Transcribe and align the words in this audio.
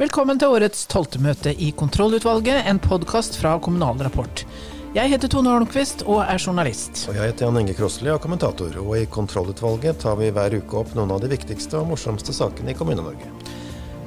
Velkommen 0.00 0.38
til 0.40 0.48
årets 0.48 0.86
tolvte 0.88 1.50
i 1.60 1.66
Kontrollutvalget, 1.76 2.62
en 2.64 2.78
podkast 2.80 3.34
fra 3.36 3.58
Kommunal 3.60 3.98
Rapport. 4.00 4.46
Jeg 4.96 5.10
heter 5.12 5.28
Tone 5.28 5.50
Holmquist 5.52 6.06
og 6.06 6.22
er 6.22 6.40
journalist. 6.40 7.02
Og 7.10 7.18
jeg 7.18 7.28
heter 7.28 7.44
Jan 7.44 7.58
Inge 7.60 7.74
Krossli 7.76 8.08
og 8.08 8.22
kommentator. 8.24 8.78
Og 8.80 8.94
i 8.96 9.02
Kontrollutvalget 9.04 10.00
tar 10.00 10.16
vi 10.16 10.30
hver 10.32 10.56
uke 10.56 10.78
opp 10.80 10.94
noen 10.96 11.12
av 11.12 11.20
de 11.20 11.28
viktigste 11.28 11.76
og 11.82 11.90
morsomste 11.90 12.32
sakene 12.32 12.72
i 12.72 12.78
Kommune-Norge. 12.78 13.28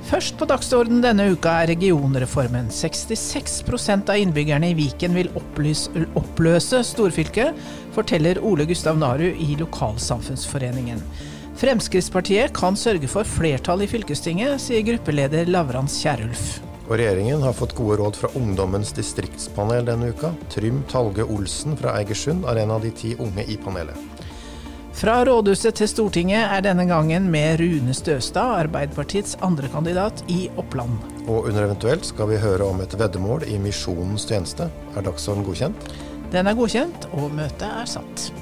Først 0.09 0.39
på 0.41 0.47
dagsordenen 0.49 1.05
denne 1.05 1.27
uka 1.35 1.59
er 1.61 1.69
regionreformen. 1.75 2.73
66% 2.73 4.09
av 4.09 4.17
innbyggerne 4.23 4.73
i 4.73 4.77
Viken 4.81 5.13
vil 5.13 5.29
oppløse, 5.37 6.07
oppløse 6.17 6.81
storfylket, 6.89 7.61
forteller 7.93 8.41
Ole 8.41 8.65
Gustav 8.65 8.97
Naru 8.97 9.29
i 9.29 9.53
Lokalsamfunnsforeningen. 9.61 11.05
Fremskrittspartiet 11.63 12.51
kan 12.51 12.75
sørge 12.75 13.07
for 13.07 13.23
flertall 13.23 13.85
i 13.85 13.87
fylkestinget, 13.87 14.59
sier 14.59 14.83
gruppeleder 14.83 15.47
Lavrans 15.47 15.93
Kierulf. 16.01 16.57
Og 16.89 16.97
regjeringen 16.99 17.39
har 17.39 17.55
fått 17.55 17.71
gode 17.77 18.01
råd 18.01 18.19
fra 18.19 18.31
Ungdommens 18.35 18.91
distriktspanel 18.97 19.87
denne 19.87 20.09
uka. 20.11 20.33
Trym 20.51 20.81
Talge 20.91 21.23
Olsen 21.23 21.79
fra 21.79 21.95
Eigersund 22.01 22.43
er 22.51 22.59
en 22.65 22.75
av 22.75 22.83
de 22.83 22.91
ti 22.91 23.13
unge 23.15 23.47
i 23.47 23.55
panelet. 23.55 23.95
Fra 24.91 25.21
rådhuset 25.23 25.79
til 25.79 25.87
Stortinget 25.87 26.51
er 26.51 26.67
denne 26.67 26.83
gangen 26.91 27.31
med 27.31 27.63
Rune 27.63 27.95
Støstad, 27.95 28.59
Arbeiderpartiets 28.67 29.39
andrekandidat 29.39 30.27
i 30.27 30.49
Oppland. 30.59 30.99
Og 31.29 31.47
under 31.47 31.63
eventuelt 31.63 32.11
skal 32.11 32.33
vi 32.35 32.43
høre 32.43 32.67
om 32.67 32.83
et 32.83 32.99
veddemål 32.99 33.47
i 33.47 33.55
Misjonens 33.63 34.27
tjeneste. 34.27 34.67
Er 34.97 35.07
dagsorden 35.07 35.47
godkjent? 35.47 35.93
Den 36.35 36.51
er 36.51 36.59
godkjent, 36.59 37.13
og 37.15 37.31
møtet 37.31 37.69
er 37.71 37.87
satt. 37.87 38.33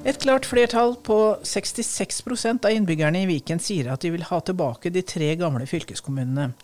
Et 0.00 0.18
klart 0.18 0.46
flertall 0.46 0.94
på 0.96 1.36
66% 1.42 2.64
av 2.64 2.72
innbyggerne 2.72 3.20
i 3.22 3.26
Viken 3.28 3.58
sier 3.60 3.90
at 3.92 4.00
de 4.00 4.14
vil 4.14 4.22
ha 4.24 4.38
tilbake 4.40 4.88
de 4.94 5.02
tre 5.04 5.34
gamle 5.36 5.66
fylkeskommunene. 5.68 6.54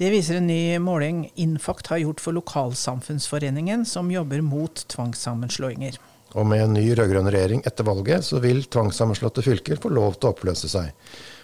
Det 0.00 0.08
viser 0.08 0.38
en 0.38 0.46
ny 0.48 0.78
måling 0.80 1.26
Infakt 1.36 1.90
har 1.92 2.00
gjort 2.00 2.22
for 2.24 2.32
Lokalsamfunnsforeningen, 2.38 3.84
som 3.84 4.08
jobber 4.10 4.40
mot 4.40 4.84
tvangssammenslåinger. 4.88 5.98
Og 6.32 6.48
med 6.48 6.64
en 6.64 6.72
ny 6.78 6.86
rød-grønn 6.96 7.28
regjering 7.28 7.60
etter 7.68 7.84
valget, 7.84 8.24
så 8.24 8.40
vil 8.40 8.64
tvangssammenslåtte 8.64 9.44
fylker 9.44 9.80
få 9.82 9.92
lov 9.92 10.16
til 10.16 10.30
å 10.30 10.32
oppløse 10.32 10.72
seg. 10.72 10.94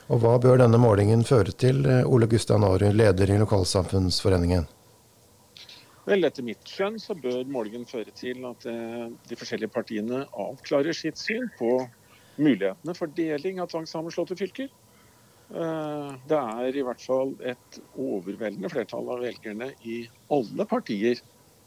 Og 0.08 0.24
hva 0.24 0.38
bør 0.40 0.62
denne 0.64 0.80
målingen 0.80 1.26
føre 1.28 1.52
til, 1.52 1.84
Ole 2.08 2.28
Gustian 2.30 2.64
Aarud, 2.64 2.96
leder 2.96 3.36
i 3.36 3.38
Lokalsamfunnsforeningen? 3.44 4.64
Vel, 6.04 6.26
Etter 6.28 6.44
mitt 6.44 6.68
skjønn 6.68 6.98
så 7.00 7.16
bør 7.16 7.46
målingen 7.48 7.86
føre 7.88 8.12
til 8.16 8.44
at 8.48 8.66
eh, 8.68 9.06
de 9.28 9.38
forskjellige 9.40 9.72
partiene 9.72 10.24
avklarer 10.28 10.96
sitt 10.96 11.20
syn 11.20 11.48
på 11.58 11.78
mulighetene 12.36 12.96
for 12.98 13.12
deling 13.16 13.62
av 13.62 13.70
tvangssammenslåtte 13.72 14.36
fylker. 14.36 14.68
Eh, 15.48 16.10
det 16.28 16.40
er 16.40 16.76
i 16.76 16.84
hvert 16.84 17.00
fall 17.00 17.32
et 17.40 17.80
overveldende 17.94 18.68
flertall 18.72 19.08
av 19.16 19.24
velgerne 19.24 19.72
i 19.88 20.02
alle 20.34 20.68
partier 20.68 21.20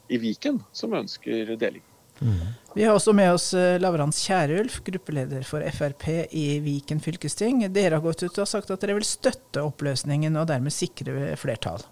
i 0.08 0.22
Viken 0.22 0.62
som 0.72 0.94
ønsker 0.94 1.56
deling. 1.58 1.82
Mm. 2.18 2.54
Vi 2.74 2.84
har 2.84 2.94
også 2.94 3.12
med 3.14 3.32
oss 3.34 3.52
eh, 3.58 3.80
Lavrans 3.82 4.22
Kierulf, 4.22 4.80
gruppeleder 4.86 5.42
for 5.46 5.66
Frp 5.74 6.08
i 6.30 6.46
Viken 6.62 7.02
fylkesting. 7.02 7.66
Dere 7.74 7.98
har 7.98 8.06
gått 8.06 8.22
ut 8.22 8.38
og 8.38 8.50
sagt 8.50 8.70
at 8.70 8.82
dere 8.82 8.98
vil 8.98 9.06
støtte 9.06 9.66
oppløsningen 9.66 10.38
og 10.38 10.50
dermed 10.50 10.74
sikre 10.74 11.34
flertall. 11.38 11.82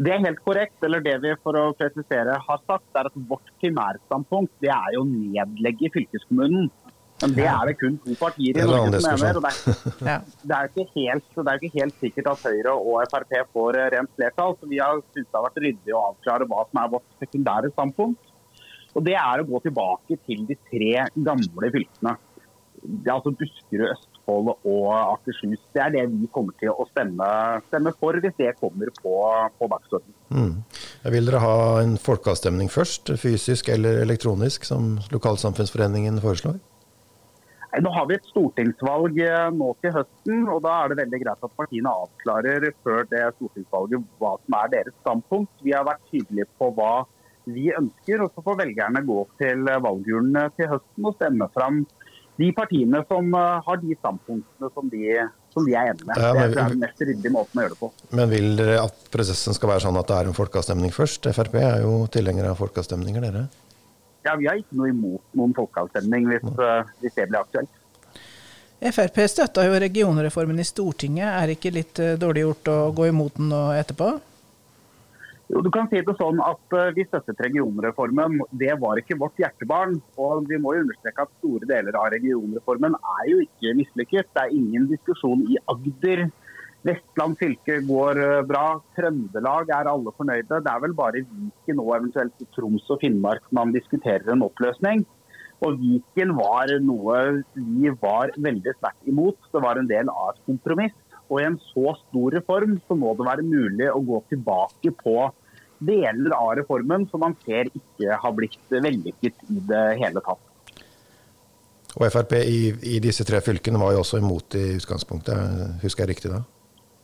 Det 0.00 0.12
er 0.14 0.22
helt 0.24 0.40
korrekt. 0.46 0.78
eller 0.86 1.02
Det 1.04 1.16
vi 1.24 1.34
for 1.44 1.58
å 1.60 1.70
presisere 1.76 2.38
har 2.46 2.62
sagt, 2.66 2.88
er 2.96 3.10
at 3.10 3.18
vårt 3.28 3.52
primærstandpunkt 3.60 4.52
det 4.64 4.72
er 4.72 4.96
jo 4.96 5.04
å 5.04 5.10
nedlegge 5.10 5.92
fylkeskommunen. 5.96 6.70
Men 7.20 7.34
det 7.36 7.44
er 7.52 7.68
det 7.68 7.74
kun 7.76 7.98
to 8.00 8.14
partier 8.16 8.56
i 8.56 8.64
Norge 8.64 9.00
som 9.04 9.18
mener. 9.20 9.36
og 9.36 9.44
det 9.44 10.08
er, 10.08 10.22
det, 10.40 10.56
er 10.56 10.70
ikke 10.70 10.86
helt, 10.94 11.26
det 11.36 11.52
er 11.52 11.58
ikke 11.58 11.82
helt 11.82 11.98
sikkert 12.00 12.30
at 12.32 12.46
Høyre 12.48 12.72
og 12.72 13.02
Frp 13.12 13.34
får 13.52 13.78
rent 13.92 14.12
flertall. 14.16 14.56
så 14.56 14.70
Vi 14.70 14.80
har 14.80 15.02
syntes 15.10 15.28
det 15.28 15.36
har 15.36 15.44
vært 15.50 15.60
ryddig 15.66 15.96
å 15.96 16.04
avklare 16.06 16.48
hva 16.48 16.64
som 16.70 16.80
er 16.80 16.94
vårt 16.96 17.20
sekundære 17.20 17.72
standpunkt. 17.74 18.32
Og 18.96 19.04
Det 19.06 19.18
er 19.20 19.42
å 19.42 19.48
gå 19.50 19.60
tilbake 19.66 20.16
til 20.24 20.46
de 20.48 20.56
tre 20.70 20.94
gamle 21.28 21.72
fylkene. 21.76 22.16
Det 22.80 23.10
er 23.10 23.18
altså 23.18 23.36
Buskerud, 23.36 24.08
Øst, 24.30 24.40
Østfold 24.40 24.48
og 24.64 25.12
Akershus. 25.12 25.60
Det 25.74 25.82
er 25.82 25.90
det 25.90 26.06
vi 26.12 26.28
kommer 26.32 26.52
til 26.60 26.70
å 26.70 26.86
stemme, 26.90 27.26
stemme 27.68 27.92
for 27.98 28.18
hvis 28.20 28.34
det 28.38 28.56
kommer 28.60 28.90
på, 29.02 29.14
på 29.58 29.68
dagsordenen. 29.68 30.16
Mm. 30.30 30.64
Vil 31.12 31.26
dere 31.26 31.42
ha 31.42 31.82
en 31.82 31.96
folkeavstemning 31.98 32.70
først, 32.70 33.10
fysisk 33.18 33.68
eller 33.68 34.02
elektronisk, 34.02 34.64
som 34.64 34.98
Lokalsamfunnsforeningen 35.10 36.20
foreslår? 36.20 36.58
Nei, 37.70 37.80
nå 37.84 37.92
har 37.94 38.08
vi 38.08 38.16
et 38.18 38.26
stortingsvalg 38.26 39.20
eh, 39.22 39.50
nå 39.54 39.70
til 39.80 39.94
høsten, 39.94 40.48
og 40.50 40.64
da 40.64 40.72
er 40.80 40.90
det 40.90 41.04
veldig 41.04 41.20
greit 41.22 41.46
at 41.46 41.56
partiene 41.56 41.92
avklarer 42.02 42.66
før 42.82 43.06
det 43.12 43.28
stortingsvalget 43.36 44.08
hva 44.18 44.34
som 44.40 44.58
er 44.58 44.72
deres 44.74 44.96
standpunkt. 45.04 45.52
Vi 45.62 45.74
har 45.76 45.86
vært 45.86 46.02
tydelige 46.10 46.50
på 46.58 46.72
hva 46.74 47.04
vi 47.50 47.70
ønsker, 47.72 48.24
og 48.24 48.34
så 48.34 48.42
får 48.44 48.58
velgerne 48.58 49.04
gå 49.06 49.22
til 49.40 49.62
valgurnene 49.86 50.50
til 50.58 50.68
høsten 50.74 51.06
og 51.08 51.14
stemme 51.16 51.46
fram 51.54 51.84
de 52.40 52.50
partiene 52.56 53.02
som 53.08 53.34
eh, 53.36 53.56
har 53.66 53.80
de 53.82 53.96
standpunktene 53.98 54.70
som 54.74 54.90
de, 54.92 55.16
som 55.54 55.66
de 55.66 55.74
er 55.74 55.90
enige 55.90 56.06
med. 56.08 56.20
Ja, 56.20 56.30
men, 56.36 56.54
det 56.54 56.62
er 56.62 56.74
den 56.74 56.84
mest 56.84 57.02
ryddige 57.02 57.32
måten 57.34 57.60
å 57.60 57.66
gjøre 57.66 57.74
det 57.74 57.80
på. 57.80 57.90
Men 58.16 58.30
vil 58.32 58.48
dere 58.60 58.78
at 58.84 59.10
prosessen 59.12 59.56
skal 59.56 59.74
være 59.74 59.84
sånn 59.86 59.98
at 60.00 60.08
det 60.08 60.20
er 60.20 60.30
en 60.30 60.38
folkeavstemning 60.38 60.94
først? 60.94 61.28
Frp 61.36 61.58
er 61.60 61.84
jo 61.84 61.98
tilhengere 62.12 62.54
av 62.54 62.62
folkeavstemninger, 62.62 63.26
dere? 63.26 63.44
Ja, 64.24 64.36
Vi 64.36 64.48
har 64.48 64.58
ikke 64.60 64.76
noe 64.76 64.90
imot 64.92 65.36
noen 65.36 65.52
folkeavstemning 65.56 66.26
hvis, 66.28 66.42
uh, 66.60 66.88
hvis 67.00 67.14
det 67.16 67.28
blir 67.30 67.40
aktuelt. 67.40 67.76
Frp 68.80 69.20
støtta 69.28 69.64
jo 69.64 69.78
regionreformen 69.80 70.60
i 70.60 70.66
Stortinget. 70.68 71.28
Er 71.28 71.48
det 71.48 71.56
ikke 71.56 71.72
litt 71.72 72.00
uh, 72.00 72.16
dårlig 72.20 72.44
gjort 72.46 72.72
å 72.72 72.78
gå 72.96 73.08
imot 73.12 73.40
den 73.40 73.48
nå 73.52 73.62
etterpå? 73.76 74.12
Jo, 75.50 75.60
du 75.66 75.70
kan 75.74 75.88
si 75.90 75.98
det 76.06 76.14
sånn 76.14 76.38
at 76.46 76.74
uh, 76.76 76.90
Vi 76.94 77.04
støttet 77.08 77.40
regionreformen. 77.42 78.38
Det 78.60 78.70
var 78.78 79.00
ikke 79.00 79.18
vårt 79.18 79.40
hjertebarn. 79.40 79.96
og 80.22 80.46
Vi 80.50 80.60
må 80.62 80.76
jo 80.76 80.84
understreke 80.84 81.26
at 81.26 81.32
store 81.40 81.66
deler 81.66 81.96
av 81.98 82.12
regionreformen 82.14 82.94
er 82.94 83.24
jo 83.32 83.40
ikke 83.42 83.74
mislykket. 83.80 84.30
Det 84.30 84.44
er 84.44 84.54
ingen 84.54 84.86
diskusjon 84.92 85.42
i 85.50 85.58
Agder. 85.72 86.28
Vestland 86.86 87.36
fylke 87.40 87.80
går 87.88 88.20
uh, 88.22 88.36
bra. 88.46 88.78
Trøndelag 88.94 89.74
er 89.74 89.90
alle 89.90 90.14
fornøyde. 90.14 90.62
Det 90.62 90.70
er 90.70 90.84
vel 90.86 90.94
bare 91.02 91.24
Viken 91.26 91.82
og 91.82 91.96
eventuelt 91.98 92.46
Troms 92.54 92.86
og 92.86 93.02
Finnmark 93.02 93.50
man 93.56 93.74
diskuterer 93.74 94.30
en 94.30 94.46
oppløsning. 94.46 95.02
Og 95.66 95.82
Viken 95.82 96.36
var 96.38 96.70
noe 96.80 97.42
vi 97.58 97.90
var 98.00 98.30
veldig 98.38 98.78
sterkt 98.78 99.10
imot. 99.10 99.50
Det 99.50 99.66
var 99.66 99.82
en 99.82 99.90
del 99.90 100.14
av 100.14 100.36
et 100.36 100.44
kompromiss. 100.46 100.94
Og 101.30 101.38
i 101.38 101.46
en 101.46 101.58
så 101.70 101.94
stor 102.02 102.34
reform 102.34 102.76
så 102.88 102.96
må 102.98 103.14
det 103.18 103.26
være 103.28 103.46
mulig 103.46 103.88
å 103.92 104.02
gå 104.02 104.18
tilbake 104.32 104.92
på 104.98 105.16
deler 105.80 106.34
av 106.36 106.52
reformen 106.58 107.06
som 107.10 107.22
man 107.24 107.36
ser 107.46 107.70
ikke 107.70 108.18
har 108.20 108.32
blitt 108.36 108.58
vellykket 108.74 109.44
i 109.48 109.60
det 109.70 109.84
hele 110.02 110.22
tatt. 110.26 110.42
Og 111.96 112.06
Frp 112.12 112.36
i, 112.38 112.58
i, 112.94 112.98
disse 113.02 113.24
tre 113.26 113.40
fylkene 113.42 113.80
var 113.80 113.94
jo 113.94 114.02
også 114.04 114.20
imot 114.20 114.54
i 114.58 114.66
utgangspunktet, 114.76 115.80
husker 115.82 116.04
jeg 116.04 116.12
riktig 116.12 116.30
da? 116.30 116.44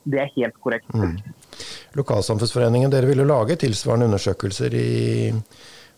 Det 0.06 0.20
er 0.22 0.30
helt 0.36 0.60
korrekt. 0.62 0.92
Mm. 0.94 1.16
Lokalsamfunnsforeningen, 1.98 2.92
dere 2.92 3.08
ville 3.10 3.26
lage 3.26 3.56
tilsvarende 3.58 4.06
undersøkelser 4.06 4.76
i 4.78 4.88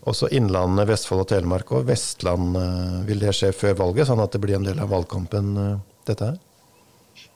også 0.09 0.31
Innlandet, 0.33 0.87
Vestfold 0.89 1.25
og 1.25 1.29
Telemark 1.29 1.73
og 1.77 1.85
Vestland. 1.89 2.57
Vil 3.05 3.21
det 3.21 3.35
skje 3.37 3.51
før 3.53 3.77
valget, 3.83 4.09
sånn 4.09 4.23
at 4.23 4.33
det 4.33 4.41
blir 4.41 4.57
en 4.57 4.65
del 4.65 4.81
av 4.81 4.89
valgkampen, 4.95 5.51
dette 6.09 6.31
her? 6.31 6.39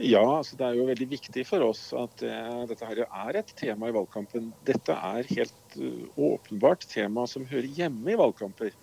Ja, 0.01 0.23
altså 0.39 0.57
det 0.57 0.65
er 0.65 0.77
jo 0.79 0.87
veldig 0.87 1.05
viktig 1.11 1.43
for 1.45 1.63
oss 1.67 1.83
at 1.93 2.23
uh, 2.25 2.63
dette 2.69 2.87
her 2.89 3.03
er 3.05 3.37
et 3.37 3.51
tema 3.59 3.91
i 3.91 3.93
valgkampen. 3.93 4.49
Dette 4.65 4.95
er 4.95 5.29
helt 5.29 5.75
uh, 5.77 6.07
åpenbart 6.31 6.87
tema 6.89 7.27
som 7.29 7.45
hører 7.45 7.69
hjemme 7.77 8.13
i 8.13 8.17
valgkamper. 8.17 8.73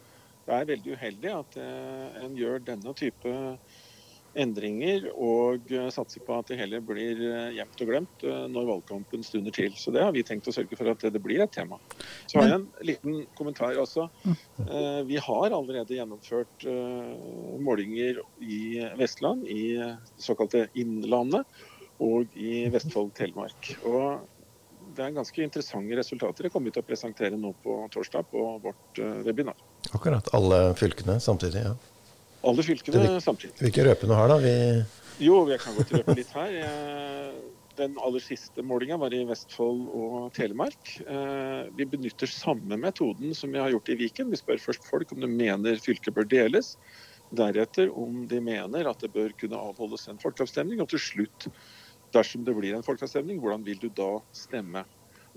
Det 0.47 0.55
er 0.55 0.69
veldig 0.71 0.95
uheldig 0.95 1.33
at 1.35 1.59
uh, 1.59 2.21
en 2.23 2.37
gjør 2.39 2.63
denne 2.69 2.95
type 2.99 3.35
endringer 4.39 5.09
og 5.11 5.71
eh, 5.75 5.89
satser 5.93 6.23
på 6.27 6.37
at 6.39 6.51
det 6.51 6.59
hele 6.61 6.81
blir 6.85 7.19
eh, 7.27 7.57
gjemt 7.57 7.83
og 7.83 7.91
glemt 7.91 8.25
eh, 8.27 8.45
når 8.53 8.69
valgkampen 8.69 9.25
stunder 9.27 9.55
til. 9.55 9.75
Så 9.79 9.93
det 9.95 10.05
har 10.05 10.15
vi 10.15 10.25
tenkt 10.27 10.49
å 10.51 10.55
sørge 10.55 10.79
for 10.79 10.91
at 10.93 11.03
det 11.03 11.23
blir 11.23 11.43
et 11.43 11.53
tema. 11.55 11.81
Så 12.31 12.39
har 12.39 12.49
jeg 12.49 12.61
en 12.61 12.69
liten 12.87 13.21
kommentar 13.39 13.79
også. 13.81 14.09
Vi 15.09 15.19
har 15.21 15.55
allerede 15.57 15.97
gjennomført 15.97 16.65
målinger 17.63 18.21
i 18.45 18.81
Vestland, 18.99 19.47
i 19.49 19.77
det 19.81 20.23
såkalte 20.23 20.67
Innlandet 20.79 21.49
og 22.01 22.31
i 22.39 22.67
Vestfold 22.73 23.13
Telemark. 23.19 23.73
Og 23.89 24.21
det 24.97 25.07
er 25.07 25.15
ganske 25.17 25.45
interessante 25.45 25.99
resultater. 25.99 26.47
Det 26.47 26.55
kommer 26.55 26.71
vi 26.71 26.77
til 26.79 26.85
å 26.85 26.89
presentere 26.89 27.39
nå 27.39 27.53
på 27.65 27.83
torsdag 27.95 28.31
på 28.31 28.47
vårt 28.63 29.03
webinar. 29.27 29.59
Akkurat. 29.91 30.31
Alle 30.37 30.69
fylkene 30.79 31.19
samtidig, 31.23 31.67
ja 31.67 31.79
alle 32.47 32.65
fylkene 32.65 33.05
vil, 33.05 33.21
samtidig. 33.23 33.57
Vil 33.61 33.73
ikke 33.73 33.87
røpe 33.91 34.09
noe 34.09 34.19
her, 34.21 34.33
da? 34.33 34.39
Vi... 34.43 34.55
Jo, 35.21 35.43
jeg 35.51 35.61
kan 35.61 35.77
godt 35.77 35.95
røpe 35.99 36.17
litt 36.17 36.31
her. 36.33 36.55
Den 37.81 37.97
aller 38.03 38.21
siste 38.21 38.65
målinga 38.67 38.99
var 39.01 39.15
i 39.15 39.23
Vestfold 39.29 39.85
og 39.97 40.17
Telemark. 40.37 40.95
Eh, 41.01 41.69
vi 41.77 41.87
benytter 41.89 42.29
samme 42.29 42.77
metoden 42.81 43.33
som 43.37 43.53
vi 43.55 43.61
har 43.63 43.71
gjort 43.73 43.93
i 43.93 43.97
Viken. 44.01 44.33
Vi 44.33 44.41
spør 44.41 44.61
først 44.61 44.89
folk 44.89 45.15
om 45.15 45.23
de 45.23 45.31
mener 45.31 45.81
fylket 45.81 46.17
bør 46.17 46.29
deles. 46.29 46.77
deretter 47.31 47.93
om 47.95 48.25
de 48.27 48.41
mener 48.43 48.89
at 48.91 48.99
det 49.05 49.13
bør 49.15 49.31
kunne 49.39 49.55
avholdes 49.55 50.09
en 50.11 50.19
folkeavstemning, 50.19 50.81
og 50.83 50.89
til 50.91 50.99
slutt, 50.99 51.47
dersom 52.11 52.43
det 52.43 52.57
blir 52.57 52.75
en 52.75 52.83
folkeavstemning, 52.83 53.39
hvordan 53.39 53.63
vil 53.63 53.79
du 53.79 53.87
da 53.89 54.17
stemme? 54.35 54.83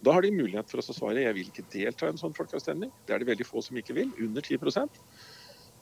Da 0.01 0.15
har 0.15 0.25
de 0.25 0.33
mulighet 0.33 0.71
for 0.71 0.81
å 0.81 0.95
svare 0.95 1.21
jeg 1.21 1.35
vil 1.37 1.51
ikke 1.51 1.67
delta 1.69 2.09
i 2.09 2.15
en 2.15 2.17
sånn 2.17 2.33
folkeavstemning. 2.33 2.89
Det 3.05 3.13
er 3.13 3.21
det 3.21 3.29
veldig 3.29 3.45
få 3.45 3.61
som 3.61 3.77
ikke 3.77 3.93
vil, 3.99 4.09
under 4.25 4.41
10 4.41 4.57
eh, 4.57 4.89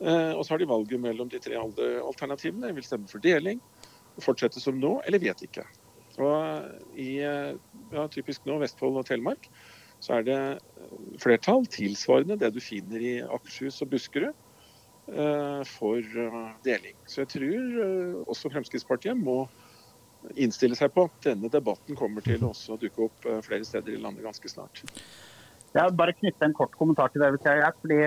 Og 0.02 0.40
så 0.42 0.56
har 0.56 0.62
de 0.62 0.66
valget 0.66 0.98
mellom 0.98 1.28
de 1.30 1.38
tre 1.38 1.54
alternativene. 1.62 2.72
Vil 2.74 2.86
stemme 2.88 3.10
for 3.12 3.22
deling, 3.22 3.60
fortsette 4.24 4.58
som 4.64 4.80
nå, 4.82 4.96
eller 5.06 5.22
vet 5.22 5.44
ikke. 5.46 5.62
Og 6.18 6.98
I 6.98 7.12
ja, 7.22 8.08
typisk 8.10 8.48
nå 8.50 8.58
Vestfold 8.64 8.98
og 8.98 9.06
Telemark 9.06 9.46
så 10.02 10.18
er 10.18 10.26
det 10.26 10.40
flertall 11.22 11.68
tilsvarende 11.70 12.40
det 12.42 12.50
du 12.56 12.58
finner 12.64 13.04
i 13.06 13.14
Akershus 13.22 13.78
og 13.86 13.92
Buskerud 13.94 14.34
Eh, 15.08 15.64
for 15.66 15.98
eh, 15.98 16.52
deling. 16.64 16.96
Så 17.06 17.24
jeg 17.24 17.32
tror 17.34 17.80
eh, 17.84 18.18
også 18.30 18.52
Fremskrittspartiet 18.54 19.18
må 19.18 19.44
innstille 20.38 20.78
seg 20.78 20.94
på 20.94 21.08
at 21.10 21.26
denne 21.26 21.50
debatten 21.52 21.98
kommer 21.98 22.24
til 22.24 22.44
å 22.46 22.78
dukke 22.80 23.08
opp 23.08 23.26
flere 23.42 23.66
steder 23.66 23.96
i 23.96 24.00
landet 24.00 24.22
ganske 24.24 24.52
snart. 24.52 24.84
Jeg 25.74 25.82
vil 25.82 25.98
bare 25.98 26.14
knytte 26.14 26.46
en 26.46 26.54
kort 26.54 26.78
kommentar 26.78 27.10
til 27.10 27.24
det. 27.24 27.32
fordi 27.82 27.98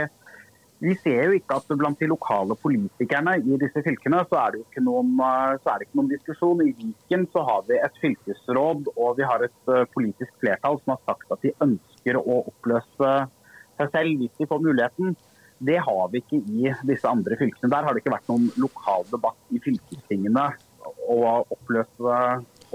Vi 0.85 0.93
ser 1.01 1.31
jo 1.31 1.37
ikke 1.39 1.57
at 1.57 1.71
blant 1.81 2.01
de 2.01 2.09
lokale 2.11 2.57
politikerne 2.61 3.39
i 3.41 3.57
disse 3.61 3.81
fylkene 3.87 4.19
så 4.29 4.37
er 4.41 4.53
det 4.53 4.59
jo 4.61 4.65
ikke 4.67 4.83
noen, 4.85 5.15
det 5.17 5.87
ikke 5.87 6.01
noen 6.01 6.11
diskusjon. 6.11 6.61
I 6.61 6.75
Viken 6.77 7.25
så 7.33 7.45
har 7.47 7.63
vi 7.69 7.79
et 7.81 8.01
fylkesråd 8.03 8.91
og 8.93 9.15
vi 9.17 9.25
har 9.25 9.47
et 9.47 9.71
politisk 9.95 10.35
flertall 10.43 10.77
som 10.83 10.93
har 10.95 11.01
sagt 11.07 11.33
at 11.33 11.47
de 11.47 11.55
ønsker 11.65 12.19
å 12.21 12.43
oppløse 12.43 13.15
seg 13.79 13.95
selv 13.95 14.21
hvis 14.21 14.37
de 14.41 14.49
får 14.51 14.61
muligheten. 14.67 15.17
Det 15.65 15.79
har 15.87 16.05
vi 16.13 16.21
ikke 16.21 16.43
i 16.53 16.75
disse 16.91 17.09
andre 17.09 17.39
fylkene. 17.41 17.73
Der 17.73 17.87
har 17.87 17.95
det 17.95 18.03
ikke 18.03 18.17
vært 18.19 18.29
noen 18.29 18.51
lokal 18.61 19.09
debatt 19.09 19.57
i 19.57 19.63
fylkestingene 19.65 20.51
å 20.85 21.19
oppløse, 21.55 22.21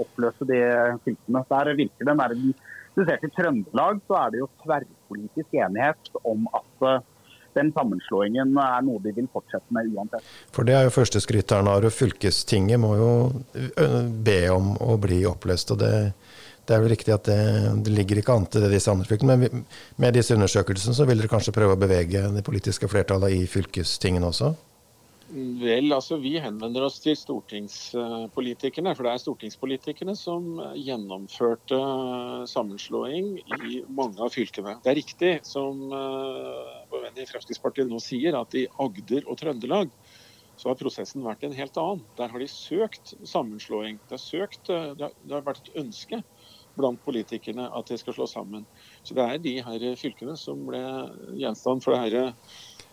oppløse 0.02 0.50
de 0.50 0.60
fylkene. 1.06 1.44
Der 1.52 1.72
virker 1.78 2.10
det 2.10 2.18
du 2.96 3.04
ser 3.06 3.20
til 3.22 3.30
Trøndelag, 3.36 4.00
så 4.10 4.16
er 4.18 4.32
det 4.32 4.40
jo 4.40 4.48
tverrpolitisk 4.64 5.54
enighet 5.62 6.10
om 6.26 6.48
at 6.58 6.86
eh, 6.88 7.04
den 7.56 7.72
sammenslåingen 7.76 8.54
er 8.62 8.84
noe 8.86 9.02
de 9.04 9.14
vil 9.16 9.28
fortsette 9.32 9.74
med 9.74 9.90
uansett. 9.94 10.26
For 10.54 10.68
det 10.68 10.76
er 10.76 10.86
jo 10.86 10.94
første 10.94 11.22
skritt 11.22 11.54
her, 11.54 11.64
Naro. 11.66 11.90
Fylkestinget 11.94 12.80
må 12.82 12.94
jo 12.98 13.10
be 14.24 14.40
om 14.54 14.74
å 14.80 14.96
bli 15.00 15.24
oppløst. 15.28 15.74
og 15.74 15.82
det 15.82 15.94
det 16.70 16.76
er 16.76 16.82
vel 16.84 16.92
riktig 16.92 17.10
at 17.10 17.26
det, 17.26 17.36
det 17.82 17.90
ligger 17.90 18.20
ikke 18.20 18.34
an 18.36 18.44
til 18.46 18.62
det 18.62 18.78
andre 18.92 19.08
fylkene. 19.08 19.34
Men 19.34 19.40
vi, 19.42 19.62
med 19.98 20.14
disse 20.14 20.36
undersøkelsene 20.36 20.94
så 20.94 21.06
vil 21.08 21.18
dere 21.18 21.30
kanskje 21.32 21.54
prøve 21.56 21.74
å 21.74 21.80
bevege 21.80 22.28
det 22.30 22.44
politiske 22.46 22.86
flertallet 22.90 23.34
i 23.34 23.46
fylkestingene 23.50 24.28
også? 24.28 24.52
Vel, 25.30 25.92
altså 25.94 26.16
Vi 26.18 26.32
henvender 26.42 26.82
oss 26.82 26.96
til 27.02 27.14
stortingspolitikerne. 27.18 28.94
For 28.96 29.06
det 29.06 29.12
er 29.12 29.20
stortingspolitikerne 29.22 30.16
som 30.18 30.56
gjennomførte 30.74 31.78
sammenslåing 32.50 33.36
i 33.38 33.78
mange 33.86 34.18
av 34.18 34.34
fylkene. 34.34 34.78
Det 34.82 34.90
er 34.90 34.98
riktig 34.98 35.32
som 35.46 35.84
uh, 35.94 36.82
vår 36.90 37.06
venn 37.06 37.22
i 37.22 37.28
Fremskrittspartiet 37.30 37.90
nå 37.90 38.02
sier, 38.02 38.34
at 38.40 38.58
i 38.58 38.66
Agder 38.82 39.28
og 39.30 39.38
Trøndelag 39.38 39.94
så 40.60 40.68
har 40.68 40.80
prosessen 40.80 41.22
vært 41.24 41.46
en 41.46 41.54
helt 41.56 41.78
annen. 41.80 42.02
Der 42.18 42.32
har 42.32 42.42
de 42.42 42.50
søkt 42.50 43.14
sammenslåing. 43.24 44.02
Det 44.10 44.18
søkt, 44.20 44.68
eh, 44.68 44.90
det 44.98 45.08
har, 45.30 45.46
vært 45.46 45.62
et 45.62 45.78
ønske 45.80 46.20
blant 46.76 47.00
politikerne 47.06 47.70
at 47.78 47.88
de 47.88 47.96
skal 47.96 48.18
slå 48.18 48.26
sammen. 48.28 48.66
Så 49.06 49.16
det 49.16 49.24
er 49.24 49.40
de 49.40 49.54
her 49.64 49.86
fylkene 49.96 50.36
som 50.36 50.60
ble 50.68 50.82
gjenstand 51.40 51.80
for 51.84 51.96
det 51.96 52.02
her 52.02 52.36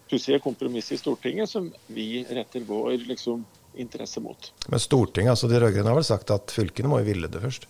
pussige 0.09 0.41
kompromiss 0.43 0.91
i 0.91 0.99
Stortinget 0.99 1.49
som 1.49 1.71
vi 1.87 2.25
retter 2.29 2.65
vår 2.67 2.97
liksom, 3.07 3.45
interesse 3.77 4.23
mot. 4.23 4.51
Men 4.67 4.83
Stortinget, 4.83 5.35
altså 5.35 5.49
de 5.51 5.59
rød-grønne 5.61 5.91
har 5.91 5.99
vel 5.99 6.07
sagt 6.07 6.33
at 6.33 6.53
fylkene 6.53 6.91
må 6.91 7.01
jo 7.01 7.09
ville 7.11 7.31
det 7.31 7.43
først? 7.43 7.67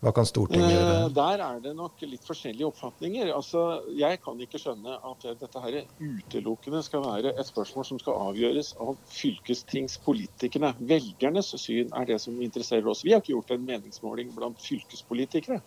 Hva 0.00 0.14
kan 0.16 0.24
Stortinget 0.24 0.72
gjøre? 0.72 0.92
Eh, 0.96 1.10
der 1.12 1.42
er 1.44 1.58
det 1.60 1.74
nok 1.76 2.00
litt 2.08 2.24
forskjellige 2.24 2.70
oppfatninger. 2.70 3.32
Altså, 3.36 3.64
jeg 3.92 4.20
kan 4.24 4.38
ikke 4.40 4.60
skjønne 4.62 4.96
at 4.96 5.26
dette 5.42 5.60
her 5.60 5.76
utelukkende 6.00 6.80
skal 6.86 7.04
være 7.04 7.34
et 7.34 7.50
spørsmål 7.50 7.84
som 7.84 8.00
skal 8.00 8.22
avgjøres 8.30 8.72
av 8.80 8.94
fylkestingspolitikerne. 9.12 10.72
Velgernes 10.80 11.52
syn 11.60 11.92
er 11.92 12.08
det 12.08 12.16
som 12.24 12.40
interesserer 12.40 12.88
oss. 12.88 13.04
Vi 13.04 13.12
har 13.12 13.20
ikke 13.20 13.34
gjort 13.34 13.52
en 13.52 13.66
meningsmåling 13.68 14.32
blant 14.36 14.64
fylkespolitikere. 14.64 15.60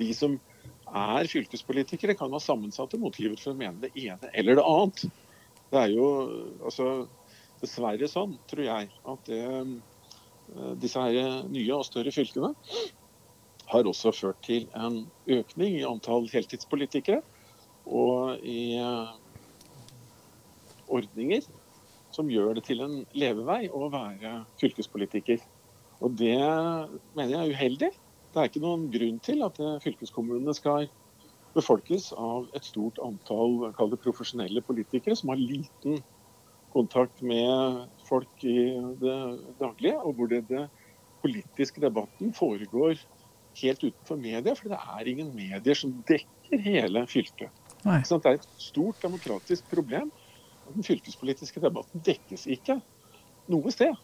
De 0.00 0.08
som 0.16 0.38
er 0.96 1.28
fylkespolitikere, 1.30 2.16
kan 2.18 2.32
ha 2.32 2.40
sammensatte 2.42 3.00
motiver 3.00 3.38
for 3.40 3.54
å 3.54 3.58
mene 3.58 3.80
det 3.84 3.92
ene 3.96 4.32
eller 4.32 4.58
det 4.58 4.66
annet. 4.66 5.04
Det 5.68 5.80
er 5.82 5.92
jo 5.92 6.08
altså, 6.64 6.88
dessverre 7.60 8.08
sånn, 8.08 8.38
tror 8.48 8.64
jeg, 8.64 8.90
at 9.12 9.28
det, 9.28 9.42
eh, 9.44 10.72
disse 10.80 11.02
her 11.02 11.44
nye 11.50 11.76
og 11.76 11.86
større 11.88 12.14
fylkene 12.14 12.54
har 13.68 13.88
også 13.88 14.14
ført 14.16 14.40
til 14.46 14.68
en 14.78 15.02
økning 15.28 15.76
i 15.76 15.86
antall 15.86 16.28
heltidspolitikere 16.32 17.20
og 17.84 18.40
i 18.44 18.78
eh, 18.80 19.14
ordninger 20.88 21.44
som 22.14 22.30
gjør 22.32 22.56
det 22.56 22.64
til 22.66 22.80
en 22.82 23.00
levevei 23.16 23.68
å 23.68 23.90
være 23.92 24.42
fylkespolitiker. 24.60 25.42
Og 26.02 26.14
Det 26.18 26.38
mener 27.14 27.32
jeg 27.34 27.40
er 27.40 27.54
uheldig. 27.54 27.90
Det 28.32 28.40
er 28.40 28.50
ikke 28.50 28.62
noen 28.62 28.88
grunn 28.92 29.18
til 29.24 29.44
at 29.46 29.58
fylkeskommunene 29.82 30.54
skal 30.56 30.88
befolkes 31.56 32.10
av 32.12 32.48
et 32.56 32.66
stort 32.66 33.00
antall 33.02 33.96
profesjonelle 34.02 34.62
politikere 34.66 35.16
som 35.18 35.32
har 35.32 35.40
liten 35.40 36.02
kontakt 36.74 37.22
med 37.24 37.86
folk 38.08 38.44
i 38.44 38.58
det 39.00 39.18
daglige, 39.60 39.96
og 39.96 40.18
hvor 40.18 40.28
det, 40.30 40.42
det 40.50 40.66
politiske 41.22 41.80
debatten 41.82 42.34
foregår 42.36 42.98
helt 43.62 43.82
utenfor 43.82 44.20
media, 44.20 44.54
for 44.54 44.70
det 44.70 44.78
er 44.78 45.10
ingen 45.10 45.32
medier 45.34 45.78
som 45.78 45.96
dekker 46.08 46.62
hele 46.62 47.04
fylket. 47.10 47.50
Så 48.06 48.18
det 48.20 48.30
er 48.30 48.38
et 48.38 48.48
stort 48.60 49.00
demokratisk 49.02 49.66
problem. 49.72 50.12
Den 50.68 50.84
fylkespolitiske 50.84 51.62
debatten 51.64 52.04
dekkes 52.04 52.46
ikke 52.52 52.78
noe 53.48 53.72
sted. 53.72 53.96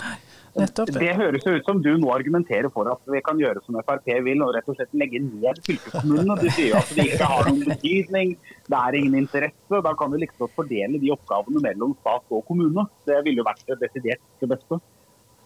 Nei, 0.00 0.16
nettopp. 0.58 0.92
Det 0.96 1.10
høres 1.18 1.46
ut 1.46 1.66
som 1.68 1.82
du 1.84 1.90
nå 2.00 2.12
argumenterer 2.14 2.70
for 2.74 2.90
at 2.92 3.10
vi 3.14 3.22
kan 3.26 3.40
gjøre 3.40 3.62
som 3.64 3.78
Frp 3.86 4.08
vil 4.26 4.44
og 4.44 4.54
rett 4.56 4.70
og 4.70 4.78
slett 4.78 4.94
legge 4.98 5.22
ned 5.24 5.60
fylkeskommunene. 5.66 6.38
Du 6.40 6.48
sier 6.56 6.78
at 6.78 6.94
det 6.96 7.08
ikke 7.12 7.28
har 7.32 7.50
noen 7.50 7.66
betydning, 7.68 8.36
det 8.70 8.80
er 8.80 8.98
ingen 9.00 9.18
interesse. 9.22 9.82
Da 9.88 9.92
kan 9.98 10.14
vi 10.14 10.22
liksom 10.24 10.52
fordele 10.56 11.02
de 11.02 11.12
oppgavene 11.14 11.62
mellom 11.66 11.96
stat 12.00 12.32
og 12.34 12.46
kommune. 12.48 12.86
Det 13.08 13.20
ville 13.26 13.42
jo 13.42 13.50
vært 13.50 13.66
det 13.68 13.80
desidert 13.84 14.24
det 14.40 14.50
beste. 14.54 14.80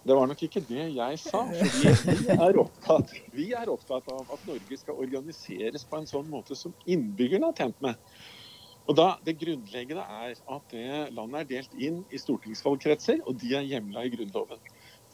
Det 0.05 0.13
var 0.13 0.27
nok 0.29 0.41
ikke 0.45 0.61
det 0.67 0.83
jeg 0.93 1.19
sa. 1.19 1.41
fordi 1.49 2.15
vi 2.21 2.33
er, 2.37 2.57
opptatt, 2.61 3.13
vi 3.33 3.45
er 3.57 3.69
opptatt 3.73 4.09
av 4.13 4.33
at 4.35 4.43
Norge 4.45 4.77
skal 4.77 4.99
organiseres 5.01 5.85
på 5.89 5.97
en 5.97 6.09
sånn 6.09 6.27
måte 6.29 6.57
som 6.57 6.75
innbyggerne 6.85 7.49
er 7.49 7.57
tjent 7.57 7.79
med. 7.81 7.97
Og 8.85 8.93
da, 8.97 9.15
Det 9.25 9.33
grunnleggende 9.41 10.03
er 10.05 10.35
at 10.37 10.73
det 10.73 11.13
landet 11.17 11.39
er 11.39 11.47
delt 11.55 11.73
inn 11.73 12.03
i 12.13 12.21
stortingsvalgkretser, 12.21 13.23
og 13.25 13.39
de 13.41 13.55
er 13.57 13.65
hjemla 13.65 14.05
i 14.05 14.11
Grunnloven. 14.13 14.61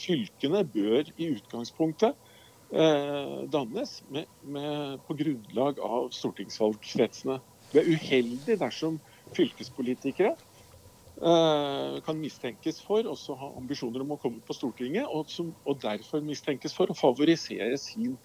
Fylkene 0.02 0.64
bør 0.74 1.10
i 1.16 1.32
utgangspunktet 1.36 2.18
eh, 2.74 3.38
dannes 3.54 3.98
med, 4.10 4.30
med, 4.44 5.00
på 5.08 5.18
grunnlag 5.20 5.82
av 5.86 6.12
stortingsvalgkretsene. 6.16 7.40
Det 7.72 7.84
er 7.84 7.92
uheldig 7.96 8.58
dersom 8.60 8.98
fylkespolitikere 9.36 10.36
Eh, 11.22 12.02
kan 12.02 12.18
mistenkes 12.18 12.80
for 12.82 13.06
også 13.06 13.36
ha 13.38 13.52
ambisjoner 13.60 14.02
om 14.02 14.16
å 14.16 14.18
komme 14.18 14.40
på 14.42 14.56
Stortinget, 14.58 15.06
og, 15.06 15.28
som, 15.30 15.52
og 15.70 15.78
derfor 15.84 16.24
mistenkes 16.26 16.74
for 16.74 16.90
å 16.90 16.98
favorisere 16.98 17.78
sin 17.78 18.16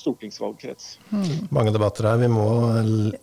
stortingsvalgkrets. 0.00 0.96
Mm. 1.12 1.46
Mange 1.54 1.74
debatter 1.74 2.08
her. 2.10 2.18
Vi 2.18 2.30
må 2.32 2.48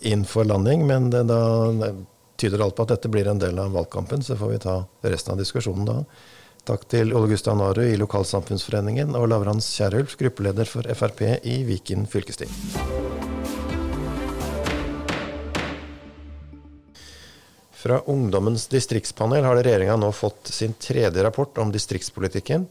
inn 0.07 0.23
for 0.27 0.47
landing, 0.47 0.85
men 0.87 1.09
det, 1.11 1.25
da 1.27 1.91
tyder 2.39 2.63
alt 2.63 2.77
på 2.77 2.85
at 2.85 2.93
dette 2.93 3.11
blir 3.11 3.27
en 3.27 3.41
del 3.41 3.59
av 3.59 3.75
valgkampen. 3.75 4.23
Så 4.23 4.39
får 4.39 4.53
vi 4.53 4.63
ta 4.63 4.77
resten 5.03 5.35
av 5.35 5.41
diskusjonen 5.43 5.89
da. 5.89 5.97
Takk 6.67 6.81
til 6.91 7.13
Ole 7.15 7.29
Gustav 7.31 7.55
Naru 7.55 7.85
i 7.87 7.95
Lokalsamfunnsforeningen 7.95 9.13
og 9.15 9.29
Lavrans 9.31 9.69
Kierulf, 9.71 10.17
gruppeleder 10.19 10.67
for 10.67 10.83
Frp 10.99 11.21
i 11.47 11.61
Viken 11.63 12.03
fylkesting. 12.11 12.51
Fra 17.71 18.01
Ungdommens 18.11 18.65
distriktspanel 18.67 19.47
har 19.47 19.61
regjeringa 19.61 19.95
nå 20.01 20.11
fått 20.11 20.51
sin 20.51 20.75
tredje 20.75 21.23
rapport 21.23 21.55
om 21.63 21.71
distriktspolitikken. 21.71 22.67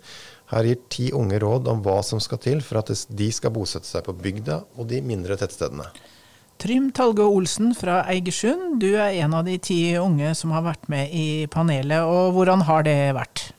Her 0.52 0.68
gir 0.68 0.84
ti 0.92 1.08
unge 1.16 1.40
råd 1.40 1.72
om 1.72 1.80
hva 1.80 2.02
som 2.04 2.20
skal 2.20 2.42
til 2.44 2.60
for 2.60 2.82
at 2.82 2.92
de 2.92 3.30
skal 3.32 3.56
bosette 3.56 3.88
seg 3.88 4.04
på 4.04 4.12
bygda 4.12 4.60
og 4.76 4.92
de 4.92 5.00
mindre 5.00 5.40
tettstedene. 5.40 5.88
Trym 6.60 6.92
Talge 6.92 7.24
Olsen 7.24 7.72
fra 7.76 8.02
Eigersund, 8.12 8.76
du 8.80 8.90
er 8.92 9.16
en 9.24 9.40
av 9.40 9.48
de 9.48 9.56
ti 9.56 9.80
unge 9.96 10.36
som 10.36 10.52
har 10.52 10.68
vært 10.68 10.84
med 10.92 11.16
i 11.16 11.28
panelet. 11.48 12.04
og 12.04 12.36
Hvordan 12.36 12.68
har 12.68 12.84
det 12.84 13.00
vært? 13.16 13.55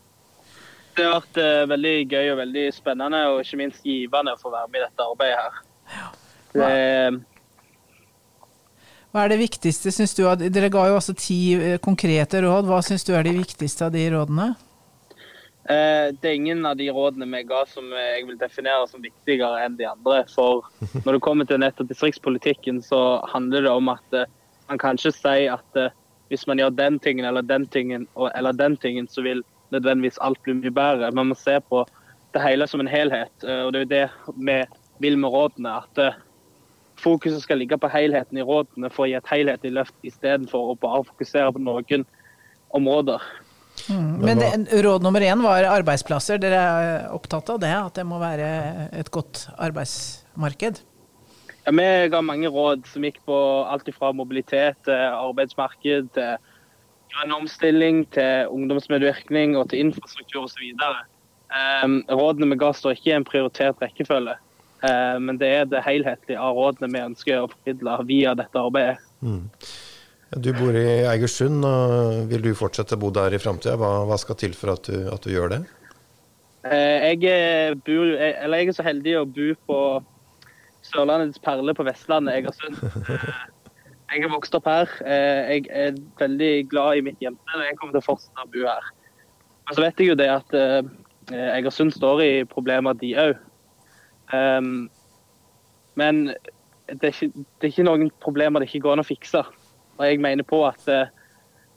Det 0.98 1.06
har 1.06 1.20
vært 1.20 1.38
uh, 1.38 1.64
veldig 1.70 1.96
gøy 2.10 2.32
og 2.32 2.40
veldig 2.40 2.62
spennende, 2.74 3.20
og 3.30 3.44
ikke 3.44 3.60
minst 3.60 3.84
givende 3.86 4.34
å 4.34 4.40
få 4.42 4.50
være 4.50 4.70
med 4.72 4.80
i 4.80 4.86
dette 4.88 5.06
arbeidet 5.06 5.42
her. 5.44 5.60
Ja. 5.94 6.08
Det, 6.58 6.70
Hva 9.14 9.24
er 9.24 9.34
det 9.34 9.42
viktigste, 9.44 9.94
syns 9.94 10.16
du? 10.18 10.24
Dere 10.50 10.72
ga 10.74 10.88
jo 10.90 10.96
også 10.98 11.14
ti 11.18 11.38
eh, 11.54 11.76
konkrete 11.84 12.42
råd. 12.42 12.66
Hva 12.66 12.80
syns 12.86 13.06
du 13.06 13.12
er 13.14 13.28
de 13.28 13.36
viktigste 13.38 13.86
av 13.86 13.94
de 13.94 14.08
rådene? 14.14 14.48
Eh, 15.70 16.08
det 16.18 16.32
er 16.32 16.34
ingen 16.34 16.66
av 16.66 16.80
de 16.80 16.88
rådene 16.96 17.28
vi 17.30 17.44
ga 17.46 17.62
som 17.70 17.92
jeg 17.94 18.26
vil 18.26 18.40
definere 18.42 18.88
som 18.90 19.04
viktigere 19.04 19.62
enn 19.68 19.78
de 19.78 19.86
andre. 19.90 20.24
For 20.34 20.66
når 21.04 21.20
det 21.20 21.24
kommer 21.28 21.46
til 21.46 21.62
nettopp 21.62 21.92
distriktspolitikken, 21.92 22.82
så 22.82 23.22
handler 23.36 23.68
det 23.68 23.76
om 23.76 23.94
at 23.94 24.18
eh, 24.18 24.26
man 24.72 24.82
kan 24.82 24.98
ikke 24.98 25.14
si 25.14 25.46
at 25.52 25.82
hvis 26.28 26.44
man 26.50 26.60
gjør 26.60 26.74
den 26.76 26.98
tingen 27.00 27.28
eller 27.30 27.46
den 27.46 27.70
tingen 27.72 28.10
eller 28.36 28.58
den 28.58 28.76
tingen, 28.82 29.06
så 29.08 29.22
vil 29.24 29.46
nødvendigvis 29.74 30.20
alt 30.22 30.42
blir 30.46 30.58
mye 30.60 30.74
bedre. 30.74 31.12
Man 31.16 31.32
må 31.32 31.38
se 31.40 31.58
på 31.70 31.84
det 32.36 32.44
hele 32.44 32.68
som 32.68 32.84
en 32.84 32.92
helhet. 32.92 33.34
Og 33.44 33.74
det 33.74 33.80
er 33.80 33.86
jo 33.86 33.94
det 33.94 34.06
vi 34.38 34.58
vil 35.04 35.18
med 35.20 35.34
rådene. 35.34 35.78
At 35.82 36.18
fokuset 37.02 37.44
skal 37.44 37.62
ligge 37.62 37.78
på 37.78 37.90
helheten 37.94 38.38
i 38.38 38.46
rådene 38.46 38.92
for 38.94 39.06
å 39.06 39.10
gi 39.10 39.18
et 39.20 39.32
helhetlig 39.32 39.74
løft, 39.78 39.98
istedenfor 40.08 40.74
å 40.74 40.80
bare 40.82 41.06
fokusere 41.08 41.54
på 41.54 41.62
noen 41.64 42.06
områder. 42.76 43.24
Mm. 43.88 44.14
Men 44.26 44.42
det, 44.42 44.52
råd 44.84 45.06
nummer 45.06 45.22
én 45.22 45.42
var 45.46 45.68
arbeidsplasser. 45.70 46.42
Dere 46.42 46.60
er 46.60 47.08
opptatt 47.14 47.50
av 47.54 47.62
det? 47.62 47.74
At 47.78 48.00
det 48.00 48.06
må 48.10 48.20
være 48.22 48.48
et 48.98 49.12
godt 49.14 49.46
arbeidsmarked? 49.56 50.82
Ja, 51.68 51.74
Vi 51.76 51.88
ga 52.12 52.22
mange 52.24 52.50
råd 52.52 52.88
som 52.90 53.06
gikk 53.06 53.20
på 53.28 53.38
alt 53.68 53.90
fra 53.96 54.14
mobilitet 54.16 54.80
til 54.88 54.96
arbeidsmarked, 54.96 56.10
til 56.16 56.47
grønn 57.18 57.34
omstilling, 57.42 58.04
til 58.14 58.52
ungdomsmedvirkning 58.54 59.58
og 59.58 59.72
til 59.72 59.88
infrastruktur 59.88 60.46
osv. 60.46 60.70
Um, 61.48 62.02
rådene 62.12 62.52
vi 62.52 62.60
ga 62.60 62.74
står 62.76 62.98
ikke 62.98 63.12
i 63.12 63.18
en 63.18 63.28
prioritert 63.28 63.82
rekkefølge. 63.82 64.38
uh, 64.84 65.18
men 65.20 65.38
det 65.42 65.48
er 65.48 65.66
det 65.66 65.84
helhetlige 65.86 66.40
av 66.40 66.56
rådene 66.56 66.92
vi 66.94 67.06
ønsker 67.10 67.44
å 67.44 67.52
formidle 67.52 68.00
via 68.10 68.36
dette 68.38 68.62
arbeidet. 68.62 69.00
Mm. 69.22 69.48
Du 70.36 70.52
bor 70.54 70.76
i 70.76 71.08
Eigersund. 71.08 71.64
og 71.66 72.28
Vil 72.28 72.44
du 72.44 72.52
fortsette 72.56 72.98
å 72.98 73.00
bo 73.00 73.10
der 73.16 73.34
i 73.34 73.40
framtida? 73.40 73.78
Hva, 73.80 74.04
hva, 74.10 74.18
skal 74.20 74.36
til 74.36 74.54
for 74.60 74.76
at 74.76 74.90
du, 74.90 75.08
at 75.14 75.24
du 75.24 75.32
gjør 75.32 75.56
det? 75.56 75.62
Eh, 76.68 77.16
jeg, 77.16 77.80
bor, 77.86 78.12
jeg, 78.12 78.36
jeg, 78.36 78.68
er 78.68 78.76
så 78.76 78.84
heldig 78.84 79.18
å 79.22 79.26
bo 79.26 79.54
på 79.70 79.80
Sørlandets 80.88 81.40
perle 81.44 81.74
på 81.76 81.86
Vestlandet, 81.88 82.42
Egersund. 82.42 82.76
Jeg 84.08 84.24
er 84.24 84.32
vokst 84.32 84.56
opp 84.56 84.70
her. 84.70 84.92
Eh, 85.04 85.58
jeg 85.58 85.68
er 85.72 85.98
veldig 86.20 86.54
glad 86.72 87.00
i 87.00 87.04
mitt 87.10 87.20
hjemsted 87.24 87.60
og 87.60 87.66
jeg 87.68 87.80
kommer 87.80 87.98
til 87.98 88.04
å 88.04 88.08
fortsette 88.08 88.46
å 88.46 88.54
bo 88.54 88.64
her. 88.68 88.94
Men 89.68 89.76
så 89.76 89.84
vet 89.84 90.00
jeg 90.00 90.14
jo 90.14 90.20
det 90.20 90.30
at 90.32 90.56
Egersund 91.28 91.92
står 91.92 92.22
i 92.24 92.32
problemer, 92.48 92.96
de 92.96 93.12
òg. 93.20 93.34
Um, 94.32 94.90
men 96.00 96.30
det 96.88 97.10
er, 97.10 97.14
ikke, 97.14 97.32
det 97.36 97.68
er, 97.68 97.72
ikke, 97.72 97.88
noen 97.88 98.12
problemer 98.24 98.64
det 98.64 98.70
ikke 98.70 98.86
går 98.86 98.98
an 98.98 99.04
å 99.04 99.08
fikse. 99.08 99.44
Og 99.98 100.04
jeg 100.06 100.22
mener 100.24 100.48
på 100.48 100.62
at 100.68 100.88
uh, 100.88 101.10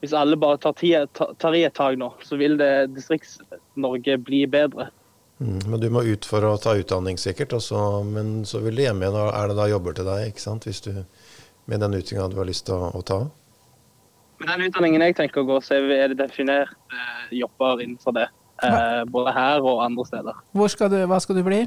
hvis 0.01 0.15
alle 0.17 0.39
bare 0.41 0.61
tar, 0.63 0.85
i 0.85 1.65
et 1.67 1.77
tak 1.77 1.99
nå, 2.01 2.13
så 2.25 2.39
vil 2.41 2.57
det 2.61 2.91
Distrikts-Norge 2.95 4.17
bli 4.25 4.45
bedre. 4.51 4.89
Mm, 5.41 5.61
men 5.73 5.81
du 5.81 5.89
må 5.93 6.05
ut 6.05 6.27
for 6.29 6.45
å 6.45 6.57
ta 6.61 6.75
utdanning 6.77 7.19
sikkert, 7.21 7.55
også, 7.57 8.03
men 8.09 8.41
så 8.49 8.61
vil 8.65 8.77
du 8.77 8.85
hjem 8.85 9.03
igjen. 9.03 9.19
Er 9.29 9.51
det 9.51 9.59
da 9.59 9.69
jobber 9.73 9.97
til 9.97 10.09
deg, 10.09 10.31
ikke 10.31 10.45
sant? 10.45 10.69
Hvis 10.69 10.83
du, 10.85 10.93
med 11.67 11.81
den 11.83 11.95
utdanninga 11.99 12.29
du 12.33 12.39
har 12.41 12.49
lyst 12.49 12.67
til 12.69 12.77
å, 12.77 12.91
å, 12.97 13.03
ta? 13.07 13.21
Med 14.41 14.53
den 14.53 14.69
utdanningen 14.69 15.05
jeg 15.05 15.17
tenker 15.19 15.43
å 15.43 15.49
gå, 15.49 15.59
så 15.65 15.77
er 15.77 16.13
det 16.13 16.21
definert 16.23 16.73
eh, 16.93 17.35
jobber 17.43 17.83
innenfor 17.85 18.17
det. 18.17 18.29
Eh, 18.63 19.03
både 19.09 19.33
her 19.37 19.65
og 19.65 19.85
andre 19.85 20.07
steder. 20.09 20.41
Skal 20.73 20.93
du, 20.93 20.99
hva 21.09 21.21
skal 21.23 21.41
du 21.41 21.45
bli? 21.47 21.65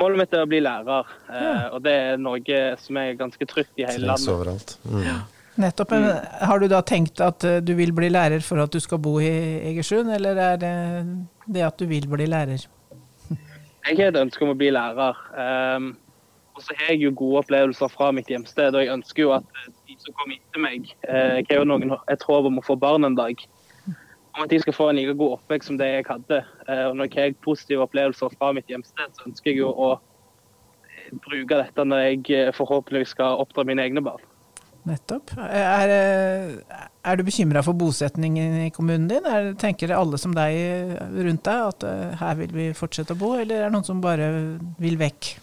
Målet 0.00 0.24
mitt 0.24 0.34
er 0.34 0.42
å 0.42 0.50
bli 0.50 0.58
lærer, 0.64 1.10
eh, 1.30 1.44
ja. 1.44 1.54
og 1.76 1.84
det 1.84 1.94
er 1.94 2.18
noe 2.18 2.60
som 2.82 2.98
er 2.98 3.14
ganske 3.18 3.46
trygt 3.46 3.78
i 3.78 3.86
hele 3.86 4.08
landet. 4.08 4.30
overalt. 4.32 4.76
Mm. 4.88 5.02
Ja. 5.06 5.18
Nettopp. 5.54 5.92
Men 5.94 6.08
har 6.48 6.58
du 6.58 6.66
da 6.70 6.80
tenkt 6.82 7.20
at 7.22 7.44
eh, 7.46 7.60
du 7.62 7.76
vil 7.78 7.92
bli 7.94 8.08
lærer 8.10 8.42
for 8.42 8.62
at 8.64 8.74
du 8.74 8.80
skal 8.82 8.98
bo 9.02 9.20
i 9.22 9.30
Egersund, 9.70 10.10
eller 10.10 10.40
er 10.50 10.56
det 10.62 10.74
det 11.46 11.62
at 11.66 11.78
du 11.78 11.86
vil 11.90 12.08
bli 12.10 12.26
lærer? 12.30 12.64
Jeg 13.84 13.98
har 14.00 14.08
et 14.08 14.16
ønske 14.16 14.46
om 14.46 14.54
å 14.54 14.58
bli 14.58 14.70
lærer. 14.72 15.18
Um, 15.36 15.92
og 16.54 16.62
så 16.62 16.76
har 16.78 16.94
jeg 16.94 17.02
jo 17.02 17.14
gode 17.18 17.42
opplevelser 17.42 17.90
fra 17.90 18.12
mitt 18.14 18.30
hjemsted, 18.30 18.74
og 18.74 18.84
jeg 18.84 18.94
ønsker 18.94 19.26
jo 19.26 19.34
at 19.34 19.46
de 19.88 19.96
som 19.98 20.14
kommer 20.14 20.38
etter 20.38 20.62
meg 20.62 20.86
Jeg 21.02 21.46
har 21.50 21.60
jo 21.60 21.66
noen, 21.66 21.96
et 22.10 22.26
håp 22.28 22.46
om 22.50 22.60
å 22.60 22.64
få 22.66 22.76
barn 22.78 23.06
en 23.06 23.18
dag 23.18 23.42
om 24.34 24.42
at 24.44 24.50
de 24.50 24.58
skal 24.62 24.74
få 24.74 24.88
en 24.90 24.98
like 24.98 25.14
god 25.18 25.38
oppvekst 25.38 25.70
som 25.70 25.78
det 25.78 25.90
jeg 25.90 26.06
hadde. 26.08 26.42
Eh, 26.68 26.84
og 26.88 26.98
når 26.98 27.10
jeg 27.10 27.22
har 27.22 27.40
positive 27.44 27.86
opplevelser 27.86 28.34
fra 28.38 28.50
mitt 28.56 28.70
hjemsted, 28.70 29.14
så 29.14 29.28
ønsker 29.28 29.52
jeg 29.52 29.62
jo 29.62 29.70
å 29.70 29.94
bruke 31.24 31.58
dette 31.60 31.86
når 31.86 32.06
jeg 32.08 32.22
eh, 32.34 32.54
forhåpentligvis 32.56 33.14
skal 33.14 33.42
oppdra 33.44 33.66
mine 33.68 33.84
egne 33.86 34.02
barn. 34.04 34.22
Nettopp. 34.84 35.30
Er, 35.38 35.92
eh, 35.94 36.80
er 37.06 37.16
du 37.16 37.24
bekymra 37.24 37.62
for 37.64 37.78
bosetningen 37.78 38.58
i 38.66 38.72
kommunen 38.74 39.06
din? 39.08 39.24
Er, 39.24 39.52
tenker 39.60 39.94
alle 39.96 40.18
som 40.20 40.34
deg 40.36 40.98
rundt 41.14 41.46
deg 41.46 41.70
at 41.70 41.88
her 42.20 42.38
vil 42.42 42.58
vi 42.58 42.68
fortsette 42.76 43.14
å 43.14 43.20
bo, 43.20 43.36
eller 43.38 43.62
er 43.62 43.68
det 43.68 43.76
noen 43.76 43.86
som 43.86 44.02
bare 44.04 44.28
vil 44.82 44.98
vekk? 45.00 45.36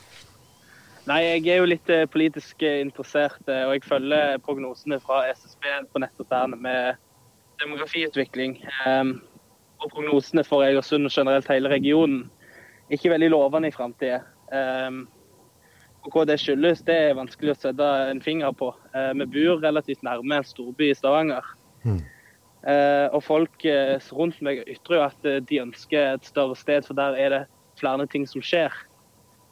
Nei, 1.09 1.21
jeg 1.25 1.47
er 1.49 1.63
jo 1.63 1.69
litt 1.69 1.89
politisk 2.13 2.61
interessert, 2.61 3.41
og 3.47 3.71
jeg 3.73 3.85
følger 3.87 4.35
prognosene 4.45 4.99
fra 5.01 5.23
SSB 5.31 5.65
på 5.89 6.01
nettopp 6.03 6.29
der 6.29 6.51
med 6.53 6.99
demografiutvikling 7.61 8.59
um, 8.85 9.15
og 9.81 9.89
prognosene 9.93 10.43
for 10.45 10.65
Egersund 10.65 11.07
og 11.09 11.13
generelt 11.13 11.49
hele 11.49 11.69
regionen 11.69 12.23
er 12.89 12.97
ikke 12.97 13.13
veldig 13.13 13.31
lovende 13.33 13.71
i 13.71 13.75
framtida. 13.75 14.21
Um, 14.51 15.05
og 16.01 16.15
hva 16.15 16.25
det 16.25 16.39
skyldes, 16.41 16.81
det 16.85 16.95
er 16.97 17.17
vanskelig 17.17 17.53
å 17.53 17.59
sette 17.59 17.89
en 18.09 18.21
finger 18.25 18.53
på. 18.57 18.71
Uh, 18.95 19.11
vi 19.21 19.27
bor 19.35 19.61
relativt 19.61 20.01
nærme 20.05 20.41
en 20.41 20.47
storby 20.47 20.89
i 20.89 20.97
Stavanger. 20.97 21.45
Mm. 21.83 22.01
Og 22.61 23.23
folk 23.25 23.63
rundt 24.13 24.35
meg 24.45 24.59
ytrer 24.69 24.99
jo 24.99 25.05
at 25.07 25.23
de 25.49 25.57
ønsker 25.63 26.11
et 26.11 26.27
større 26.29 26.53
sted, 26.53 26.83
for 26.85 26.93
der 26.93 27.15
er 27.17 27.33
det 27.33 27.39
flere 27.79 28.05
ting 28.05 28.27
som 28.29 28.43
skjer. 28.45 28.69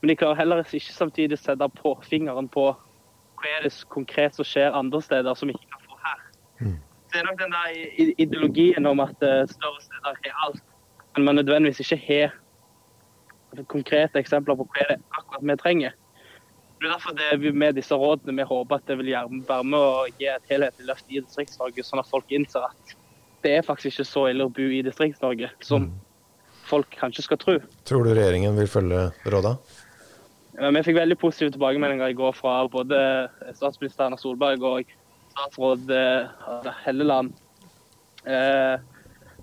Men 0.01 0.11
de 0.11 0.15
klarer 0.19 0.39
heller 0.39 0.63
ikke 0.63 0.93
samtidig 0.95 1.37
å 1.37 1.41
sette 1.41 1.69
på 1.79 1.95
fingeren 2.07 2.47
på 2.51 2.69
hva 3.39 3.55
er 3.55 3.65
det 3.65 3.73
konkret 3.91 4.35
som 4.35 4.47
skjer 4.47 4.75
andre 4.75 5.01
steder 5.03 5.35
som 5.35 5.51
vi 5.51 5.55
ikke 5.55 5.71
kan 5.73 5.87
få 5.87 5.99
her. 6.03 6.23
Mm 6.59 6.77
det 7.11 7.19
er 7.19 7.25
nok 7.25 7.39
den 7.41 7.55
der 7.55 7.69
ideologien 8.21 8.85
om 8.85 8.99
at 8.99 9.23
eh, 9.25 9.45
større 9.49 9.81
steder 9.81 10.19
har 10.25 10.43
alt, 10.47 10.61
men 11.15 11.25
man 11.25 11.35
nødvendigvis 11.35 11.79
ikke 11.79 11.97
har 12.07 13.63
konkrete 13.67 14.21
eksempler 14.21 14.57
på 14.59 14.67
hva 14.67 14.85
det 14.89 14.97
er 14.97 15.01
akkurat 15.17 15.47
vi 15.51 15.55
trenger. 15.63 15.95
Det 16.79 16.87
er 16.87 16.93
derfor 16.93 17.15
det 17.17 17.25
er 17.33 17.55
med 17.63 17.75
disse 17.75 17.95
rådene 17.95 18.37
vi 18.37 18.45
håper 18.47 18.77
at 18.77 18.85
det 18.87 18.97
vil 19.01 19.09
være 19.47 19.63
med 19.63 19.79
å 19.79 20.05
gi 20.19 20.29
et 20.31 20.51
helhetlig 20.51 20.85
løft 20.87 21.09
i 21.09 21.19
Distrikts-Norge, 21.19 21.83
sånn 21.83 21.99
at 21.99 22.07
folk 22.07 22.29
innser 22.31 22.69
at 22.69 22.93
det 23.43 23.57
er 23.57 23.65
faktisk 23.65 23.97
ikke 23.97 24.07
så 24.07 24.27
ille 24.29 24.45
å 24.45 24.53
bo 24.53 24.67
i 24.69 24.83
Distrikts-Norge 24.85 25.49
som 25.65 25.89
mm. 25.89 25.97
folk 26.69 26.93
kanskje 27.01 27.25
skal 27.25 27.41
tro. 27.41 27.57
Tror 27.89 28.05
du 28.05 28.13
regjeringen 28.13 28.55
vil 28.59 28.69
følge 28.71 29.09
råda? 30.59 30.71
Vi 30.77 30.83
fikk 30.83 30.97
veldig 30.97 31.17
positive 31.19 31.51
tilbakemeldinger 31.51 32.09
i 32.09 32.17
går 32.17 32.33
fra 32.33 32.67
både 32.67 33.29
statsminister 33.55 34.05
Erna 34.05 34.17
Solberg 34.17 34.63
og 34.63 34.93
statsråd 35.31 35.89
eh, 35.91 36.71
Helleland. 36.85 37.33
Eh, 38.25 38.77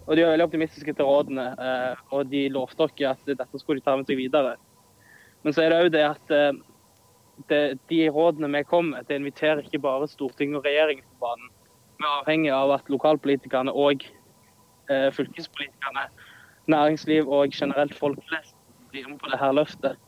og 0.06 0.16
De 0.16 0.22
var 0.22 0.36
veldig 0.36 0.46
optimistiske 0.46 0.94
til 0.94 1.04
rådene, 1.04 1.48
eh, 1.58 1.96
og 2.12 2.30
de 2.30 2.48
lovte 2.48 2.88
dere 2.98 3.16
at 3.16 3.26
dette 3.26 3.58
skulle 3.58 3.80
de 3.80 3.84
ta 3.84 3.96
med 3.96 4.06
seg 4.06 4.16
videre. 4.20 4.56
Men 5.42 5.52
så 5.52 5.64
er 5.64 5.70
det 5.70 5.82
òg 5.82 5.92
det 5.94 6.04
at 6.06 6.32
det, 7.48 7.78
de 7.90 8.08
rådene 8.10 8.48
vi 8.48 8.62
kom 8.64 8.92
med, 8.94 9.06
det 9.08 9.18
inviterer 9.20 9.62
ikke 9.62 9.82
bare 9.82 10.08
Stortinget 10.08 10.58
og 10.58 10.64
regjeringen 10.64 11.04
på 11.04 11.26
banen. 11.26 11.50
Vi 11.96 12.04
er 12.04 12.14
avhengig 12.20 12.52
av 12.52 12.72
at 12.76 12.88
lokalpolitikerne 12.92 13.72
og 13.72 14.04
eh, 14.90 15.10
fylkespolitikerne, 15.12 16.08
næringsliv 16.66 17.28
og 17.28 17.54
generelt 17.54 17.94
folk 17.94 18.18
flest 18.28 18.56
blir 18.90 19.06
med 19.08 19.20
på 19.20 19.30
dette 19.30 19.52
løftet. 19.54 20.05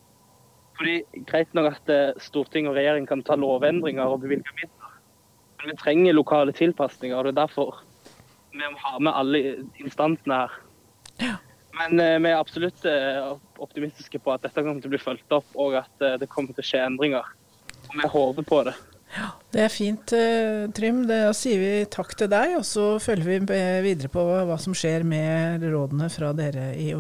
Fordi 0.78 1.25
Greit 1.26 1.54
nok 1.58 1.73
at 1.73 2.23
Stortinget 2.23 2.70
og 2.70 2.78
regjeringen 2.78 3.08
kan 3.11 3.23
ta 3.26 3.35
lovendringer 3.35 4.06
og 4.06 4.23
bevilge 4.23 4.54
midler 4.54 4.78
men 5.58 5.70
vi 5.70 5.76
trenger 5.76 6.12
lokale 6.16 6.52
tilpasninger, 6.52 7.16
og 7.16 7.25
det 7.26 7.35
er 7.35 7.42
derfor 7.42 7.82
vi 8.52 8.64
må 8.64 8.78
ha 8.82 8.99
med 8.99 9.12
alle 9.14 9.40
instansene 9.78 10.42
her. 10.42 10.54
Ja. 11.20 11.35
Men 11.78 12.00
eh, 12.02 12.16
vi 12.23 12.30
er 12.30 12.38
absolutt 12.40 12.87
eh, 12.88 13.35
optimistiske 13.62 14.18
på 14.23 14.32
at 14.35 14.42
dette 14.42 14.64
kommer 14.64 14.80
til 14.82 14.90
å 14.90 14.94
bli 14.94 15.02
fulgt 15.02 15.35
opp, 15.35 15.50
og 15.54 15.76
at 15.78 16.04
eh, 16.04 16.16
det 16.18 16.30
kommer 16.32 16.54
til 16.54 16.64
å 16.64 16.68
skje 16.70 16.85
endringer. 16.87 17.28
Og 17.88 17.99
vi 18.00 18.11
håper 18.14 18.49
på 18.49 18.62
det. 18.66 18.75
Ja, 19.14 19.28
Det 19.54 19.62
er 19.64 19.70
fint, 19.73 20.12
eh, 20.16 20.66
Trym. 20.75 21.04
Da 21.08 21.30
sier 21.37 21.62
vi 21.62 21.70
takk 21.92 22.16
til 22.18 22.32
deg, 22.32 22.56
og 22.58 22.66
så 22.66 22.88
følger 23.02 23.30
vi 23.30 23.62
videre 23.87 24.11
på 24.12 24.26
hva 24.26 24.58
som 24.61 24.75
skjer 24.76 25.06
med 25.06 25.64
rådene 25.68 26.11
fra 26.12 26.32
dere 26.37 26.73
i, 26.75 26.90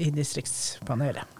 i 0.00 0.10
distriktspanelet. 0.14 1.38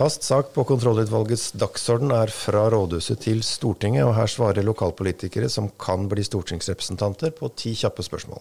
Fast 0.00 0.22
sak 0.24 0.54
på 0.54 0.62
kontrollutvalgets 0.64 1.50
dagsorden 1.60 2.08
er 2.16 2.30
fra 2.32 2.62
rådhuset 2.72 3.20
til 3.20 3.42
Stortinget, 3.44 4.06
og 4.08 4.14
her 4.16 4.30
svarer 4.32 4.64
lokalpolitikere 4.64 5.50
som 5.52 5.66
kan 5.76 6.06
bli 6.08 6.24
stortingsrepresentanter, 6.24 7.34
på 7.36 7.50
ti 7.52 7.74
kjappe 7.76 8.00
spørsmål. 8.06 8.40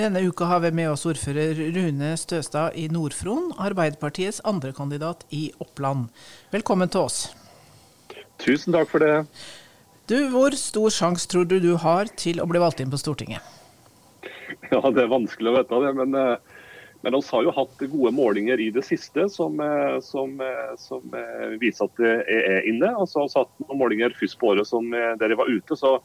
Denne 0.00 0.22
uka 0.24 0.48
har 0.48 0.62
vi 0.64 0.70
med 0.72 0.88
oss 0.94 1.04
ordfører 1.04 1.60
Rune 1.76 2.14
Støstad 2.16 2.80
i 2.80 2.86
Nord-Fron, 2.88 3.52
Arbeiderpartiets 3.60 4.40
andrekandidat 4.48 5.28
i 5.36 5.50
Oppland. 5.60 6.08
Velkommen 6.56 6.88
til 6.88 7.04
oss. 7.04 7.20
Tusen 8.40 8.72
takk 8.72 8.88
for 8.88 9.04
det. 9.04 9.26
Du, 10.08 10.16
Hvor 10.32 10.56
stor 10.56 10.88
sjanse 10.88 11.28
tror 11.28 11.44
du 11.44 11.58
du 11.60 11.74
har 11.76 12.08
til 12.16 12.40
å 12.40 12.48
bli 12.48 12.64
valgt 12.64 12.80
inn 12.80 12.88
på 12.88 13.04
Stortinget? 13.04 13.44
Ja, 14.72 14.80
Det 14.80 15.04
er 15.04 15.12
vanskelig 15.12 15.52
å 15.52 15.58
vite 15.60 15.84
det. 15.84 15.92
Men, 16.00 16.16
eh, 16.16 16.55
men 17.06 17.22
vi 17.22 17.30
har 17.30 17.46
jo 17.46 17.54
hatt 17.54 17.86
gode 17.86 18.12
målinger 18.12 18.60
i 18.60 18.68
det 18.74 18.82
siste 18.82 19.28
som, 19.30 19.60
eh, 19.62 19.96
som, 20.02 20.34
eh, 20.42 20.74
som 20.82 21.16
viser 21.62 21.86
at 21.86 22.02
det 22.02 22.14
er 22.34 22.66
inne. 22.66 22.90
Og 22.98 23.06
så 23.08 23.22
har 23.22 23.44
hatt 23.44 23.64
noen 23.64 23.78
målinger 23.78 24.16
først 24.18 24.38
på 24.40 24.50
året 24.52 24.66
som, 24.66 24.90
der 24.90 25.30
jeg 25.30 25.38
var 25.38 25.50
ute. 25.50 25.78
så 25.78 26.00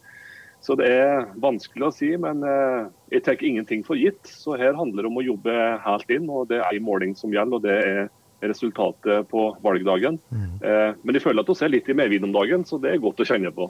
så 0.61 0.75
det 0.77 0.87
er 0.93 1.23
vanskelig 1.41 1.87
å 1.87 1.93
si, 1.93 2.11
men 2.21 2.43
eh, 2.45 2.89
jeg 3.15 3.23
tar 3.25 3.41
ingenting 3.41 3.81
for 3.85 3.97
gitt. 3.97 4.21
Så 4.29 4.53
her 4.61 4.77
handler 4.77 5.03
det 5.03 5.09
om 5.09 5.17
å 5.17 5.25
jobbe 5.25 5.55
helt 5.81 6.13
inn, 6.13 6.27
og 6.29 6.51
det 6.51 6.59
er 6.61 6.77
en 6.77 6.85
måling 6.85 7.15
som 7.17 7.33
gjelder. 7.33 7.57
og 7.57 7.63
det 7.65 7.77
er 7.81 8.09
resultatet 8.41 9.27
på 9.29 9.41
valgdagen. 9.61 10.17
Mm. 10.33 10.53
Eh, 10.65 10.93
men 11.03 11.17
jeg 11.17 11.21
føler 11.21 11.43
at 11.43 11.49
vi 11.49 11.65
er 11.65 11.73
litt 11.75 11.89
i 11.89 11.95
medvind 11.97 12.25
om 12.25 12.33
dagen, 12.33 12.63
så 12.65 12.79
det 12.81 12.93
er 12.93 13.01
godt 13.01 13.21
å 13.21 13.27
kjenne 13.29 13.51
på. 13.53 13.67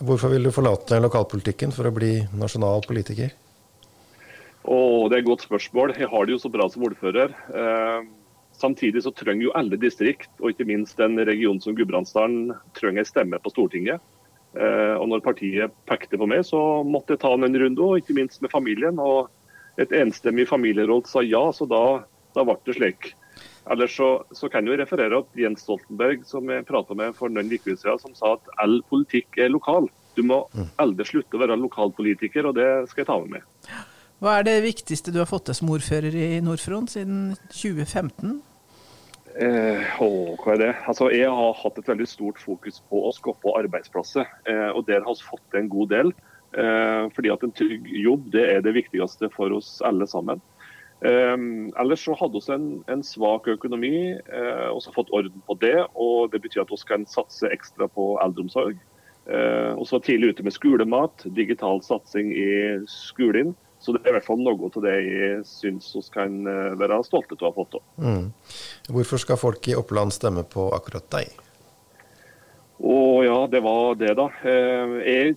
Hvorfor 0.00 0.32
vil 0.32 0.48
du 0.48 0.52
forlate 0.52 1.00
lokalpolitikken 1.04 1.72
for 1.76 1.88
å 1.88 1.92
bli 1.92 2.14
nasjonal 2.32 2.84
politiker? 2.88 3.34
Åh, 4.64 5.08
det 5.10 5.18
er 5.18 5.22
et 5.22 5.28
godt 5.28 5.44
spørsmål. 5.44 5.92
Jeg 5.98 6.08
har 6.08 6.24
det 6.24 6.36
jo 6.36 6.40
så 6.40 6.50
bra 6.52 6.66
som 6.72 6.84
ordfører. 6.86 7.34
Eh, 7.52 8.06
samtidig 8.56 9.02
så 9.04 9.12
trenger 9.12 9.50
jo 9.50 9.56
alle 9.58 9.76
distrikt, 9.80 10.30
og 10.40 10.54
ikke 10.54 10.68
minst 10.68 11.00
en 11.04 11.20
region 11.20 11.60
som 11.60 11.76
Gudbrandsdalen, 11.76 12.54
trenger 12.78 13.04
en 13.04 13.10
stemme 13.10 13.40
på 13.44 13.52
Stortinget. 13.52 14.00
Eh, 14.56 14.94
og 14.96 15.10
når 15.10 15.24
partiet 15.26 15.74
pekte 15.90 16.16
på 16.16 16.28
meg, 16.30 16.46
så 16.48 16.80
måtte 16.86 17.16
jeg 17.16 17.24
ta 17.24 17.34
en 17.36 17.60
runde, 17.60 17.84
og 17.84 18.00
ikke 18.00 18.16
minst 18.16 18.40
med 18.40 18.54
familien. 18.54 19.00
Og 19.02 19.28
et 19.76 19.92
enstemmig 19.92 20.48
familieråd 20.48 21.10
sa 21.10 21.20
ja, 21.26 21.44
så 21.52 21.68
da, 21.68 21.84
da 22.32 22.46
ble 22.48 22.56
det 22.64 22.78
slik. 22.78 23.12
Ellers 23.68 23.96
så, 23.96 24.08
så 24.36 24.48
kan 24.52 24.64
jeg 24.68 24.78
referere 24.80 25.18
opp 25.18 25.36
Jens 25.40 25.64
Stoltenberg, 25.64 26.24
som 26.28 26.48
jeg 26.52 26.66
prata 26.68 26.96
med 26.96 27.16
for 27.16 27.32
noen 27.32 27.52
uker 27.52 27.76
siden, 27.76 28.00
som 28.00 28.16
sa 28.16 28.36
at 28.38 28.52
all 28.64 28.80
politikk 28.88 29.40
er 29.40 29.52
lokal. 29.52 29.90
Du 30.16 30.22
må 30.24 30.44
mm. 30.52 30.76
aldri 30.80 31.04
slutte 31.08 31.36
å 31.36 31.42
være 31.42 31.58
lokalpolitiker, 31.58 32.48
og 32.48 32.56
det 32.56 32.68
skal 32.88 33.04
jeg 33.04 33.10
ta 33.10 33.18
med 33.24 33.36
meg. 33.38 33.90
Hva 34.24 34.38
er 34.40 34.46
det 34.46 34.62
viktigste 34.64 35.12
du 35.12 35.18
har 35.20 35.28
fått 35.28 35.50
til 35.50 35.56
som 35.58 35.70
ordfører 35.74 36.14
i 36.16 36.26
Nord-Fron 36.40 36.86
siden 36.88 37.34
2015? 37.52 38.38
Eh, 39.36 39.82
å, 40.00 40.06
hva 40.40 40.54
er 40.54 40.60
det? 40.62 40.68
Altså, 40.88 41.10
jeg 41.12 41.28
har 41.28 41.58
hatt 41.58 41.76
et 41.76 41.90
veldig 41.90 42.06
stort 42.08 42.40
fokus 42.40 42.78
på 42.88 43.02
å 43.04 43.10
skape 43.12 43.52
arbeidsplasser. 43.58 44.24
Eh, 44.48 44.70
og 44.70 44.86
Der 44.88 45.04
har 45.04 45.18
vi 45.18 45.26
fått 45.26 45.58
en 45.60 45.68
god 45.68 45.92
del. 45.92 46.14
Eh, 46.56 47.10
fordi 47.12 47.32
at 47.34 47.44
En 47.44 47.52
trygg 47.52 47.90
jobb 48.00 48.30
det 48.32 48.46
er 48.48 48.64
det 48.64 48.72
viktigste 48.78 49.28
for 49.34 49.52
oss 49.52 49.82
alle 49.84 50.08
sammen. 50.08 50.40
Eh, 51.04 51.36
ellers 51.84 52.06
så 52.08 52.16
hadde 52.16 52.40
vi 52.40 52.54
en, 52.56 52.66
en 52.88 53.04
svak 53.04 53.50
økonomi, 53.52 54.16
eh, 54.16 54.68
og 54.70 54.80
så 54.80 54.94
fått 54.96 55.12
orden 55.12 55.44
på 55.44 55.58
det. 55.60 55.84
og 55.92 56.32
Det 56.32 56.40
betyr 56.40 56.64
at 56.64 56.72
vi 56.72 56.80
kan 56.88 57.04
satse 57.04 57.52
ekstra 57.52 57.92
på 57.92 58.14
eldreomsorg. 58.24 58.80
Eh, 59.28 59.76
og 59.76 59.84
så 59.84 60.00
tidlig 60.00 60.32
ute 60.32 60.48
med 60.48 60.56
skolemat, 60.56 61.28
digital 61.36 61.84
satsing 61.84 62.32
i 62.32 62.48
skolen. 62.88 63.52
Så 63.84 63.92
det 63.92 64.00
er 64.06 64.14
i 64.14 64.16
hvert 64.16 64.24
fall 64.24 64.40
noe 64.40 64.70
av 64.70 64.84
det 64.84 64.94
jeg 65.04 65.40
syns 65.44 65.90
vi 65.92 66.02
kan 66.14 66.38
eh, 66.48 66.76
være 66.80 67.02
stolte 67.04 67.36
av 67.36 67.42
å 67.42 67.50
ha 67.50 67.56
fått 67.58 67.74
til. 67.74 67.82
Mm. 68.00 68.30
Hvorfor 68.96 69.20
skal 69.20 69.40
folk 69.40 69.68
i 69.68 69.76
Oppland 69.76 70.14
stemme 70.16 70.46
på 70.48 70.70
akkurat 70.72 71.04
deg? 71.12 71.34
Å 72.80 72.96
ja, 73.26 73.36
det 73.52 73.60
var 73.64 73.98
det, 74.00 74.14
da. 74.16 74.30
Eh, 74.48 74.94
jeg, 75.04 75.36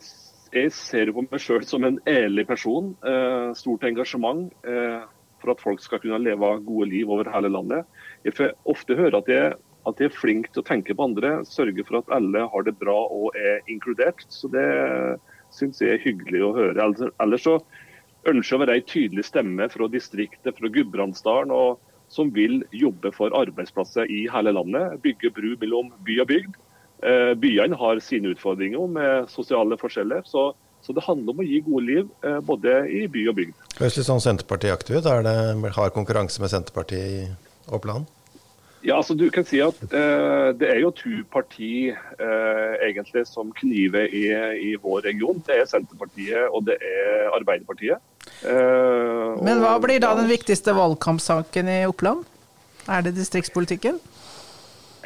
jeg 0.56 0.72
ser 0.78 1.12
på 1.12 1.26
meg 1.26 1.44
sjøl 1.44 1.66
som 1.68 1.84
en 1.88 2.00
ærlig 2.08 2.46
person. 2.48 2.94
Eh, 3.04 3.52
stort 3.60 3.84
engasjement 3.90 4.48
for 5.38 5.52
at 5.52 5.62
folk 5.62 5.84
skal 5.84 6.00
kunne 6.02 6.24
leve 6.24 6.54
gode 6.66 6.88
liv 6.90 7.12
over 7.12 7.28
hele 7.34 7.52
landet. 7.52 7.84
Jeg 8.26 8.38
får 8.38 8.56
ofte 8.72 8.96
høre 8.98 9.20
at 9.20 9.28
jeg, 9.30 9.58
at 9.92 10.00
jeg 10.00 10.10
er 10.10 10.16
flink 10.16 10.48
til 10.54 10.64
å 10.64 10.70
tenke 10.70 10.96
på 10.96 11.10
andre, 11.10 11.42
sørge 11.46 11.84
for 11.86 12.00
at 12.00 12.16
alle 12.16 12.48
har 12.48 12.66
det 12.66 12.78
bra 12.80 12.96
og 13.12 13.36
er 13.38 13.60
inkludert. 13.70 14.24
Så 14.32 14.50
det 14.56 14.66
syns 15.54 15.84
jeg 15.84 15.98
er 15.98 16.02
hyggelig 16.08 16.42
å 16.48 16.56
høre. 16.56 16.88
Ellers 17.22 17.46
så 17.46 17.60
ønsker 18.28 18.58
å 18.58 18.64
være 18.64 18.78
en 18.80 18.88
tydelig 18.88 19.26
stemme 19.28 19.68
fra 19.72 19.88
distriktet, 19.92 20.56
fra 20.58 20.72
Gudbrandsdalen, 20.74 21.54
og 21.54 21.80
som 22.14 22.32
vil 22.36 22.62
jobbe 22.76 23.12
for 23.16 23.36
arbeidsplasser 23.36 24.08
i 24.12 24.26
hele 24.32 24.54
landet. 24.56 25.00
Bygge 25.04 25.32
bru 25.36 25.52
mellom 25.60 25.92
by 26.08 26.22
og 26.24 26.30
bygd. 26.32 26.56
Eh, 27.04 27.34
byene 27.38 27.78
har 27.78 28.00
sine 28.02 28.32
utfordringer 28.34 28.88
med 28.90 29.30
sosiale 29.30 29.78
forskjeller. 29.80 30.24
Så, 30.26 30.50
så, 30.82 30.96
det 30.96 31.06
handler 31.06 31.36
om 31.36 31.44
å 31.44 31.48
gi 31.48 31.62
gode 31.66 31.86
liv 31.86 32.06
eh, 32.24 32.40
både 32.48 32.80
i 32.90 33.04
by 33.12 33.28
og 33.32 33.40
bygd. 33.42 33.66
Høres 33.82 34.00
litt 34.00 34.10
sånn 34.10 34.24
Senterpartiaktig 34.24 35.00
ut. 35.02 35.10
Er 35.12 35.26
det 35.28 35.74
hard 35.76 35.96
konkurranse 35.98 36.42
med 36.44 36.54
Senterpartiet 36.54 37.12
i 37.12 37.26
Oppland? 37.76 38.08
Ja, 38.86 38.96
altså 39.02 39.18
du 39.18 39.26
kan 39.34 39.46
si 39.48 39.58
at 39.64 39.80
eh, 39.90 40.50
Det 40.56 40.68
er 40.70 40.78
jo 40.80 40.92
to 40.96 41.24
parti 41.34 41.90
eh, 41.90 42.74
egentlig 42.86 43.26
som 43.28 43.50
kniver 43.58 44.06
i, 44.06 44.28
i, 44.70 44.76
vår 44.82 45.02
region. 45.10 45.42
Det 45.48 45.58
er 45.58 45.70
Senterpartiet 45.70 46.54
og 46.54 46.68
det 46.70 46.78
er 46.80 47.34
Arbeiderpartiet. 47.36 48.00
Eh, 48.46 49.44
Men 49.44 49.64
hva 49.64 49.78
blir 49.82 50.02
da 50.04 50.14
den 50.18 50.30
viktigste 50.30 50.76
valgkampsaken 50.78 51.72
i 51.72 51.80
Oppland? 51.90 52.26
Er 52.88 53.04
det 53.04 53.16
distriktspolitikken? 53.18 54.00